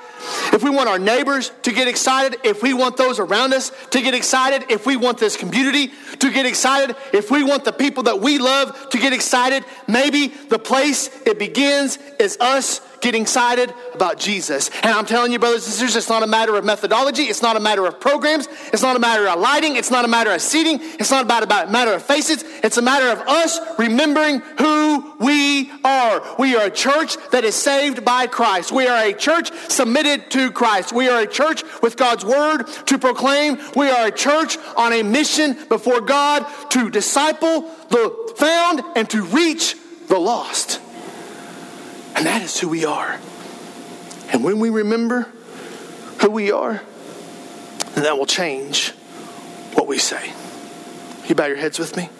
[0.52, 4.00] if we want our neighbors to get excited, if we want those around us to
[4.00, 8.04] get excited, if we want this community to get excited, if we want the people
[8.04, 13.72] that we love to get excited, maybe the place it begins is us getting excited
[13.94, 14.70] about Jesus.
[14.82, 17.24] And I'm telling you, brothers and sisters, it's not a matter of methodology.
[17.24, 18.48] It's not a matter of programs.
[18.72, 19.76] It's not a matter of lighting.
[19.76, 20.78] It's not a matter of seating.
[20.98, 22.44] It's not about, about a matter of faces.
[22.62, 26.22] It's a matter of us remembering who we are.
[26.38, 28.72] We are a church that is saved by Christ.
[28.72, 30.92] We are a church submitted to Christ.
[30.92, 33.58] We are a church with God's word to proclaim.
[33.76, 39.22] We are a church on a mission before God to disciple the found and to
[39.22, 39.76] reach
[40.08, 40.80] the lost.
[42.18, 43.16] And that is who we are.
[44.32, 45.28] And when we remember
[46.20, 46.82] who we are,
[47.94, 48.90] then that will change
[49.74, 50.32] what we say.
[51.28, 52.10] You bow your heads with me?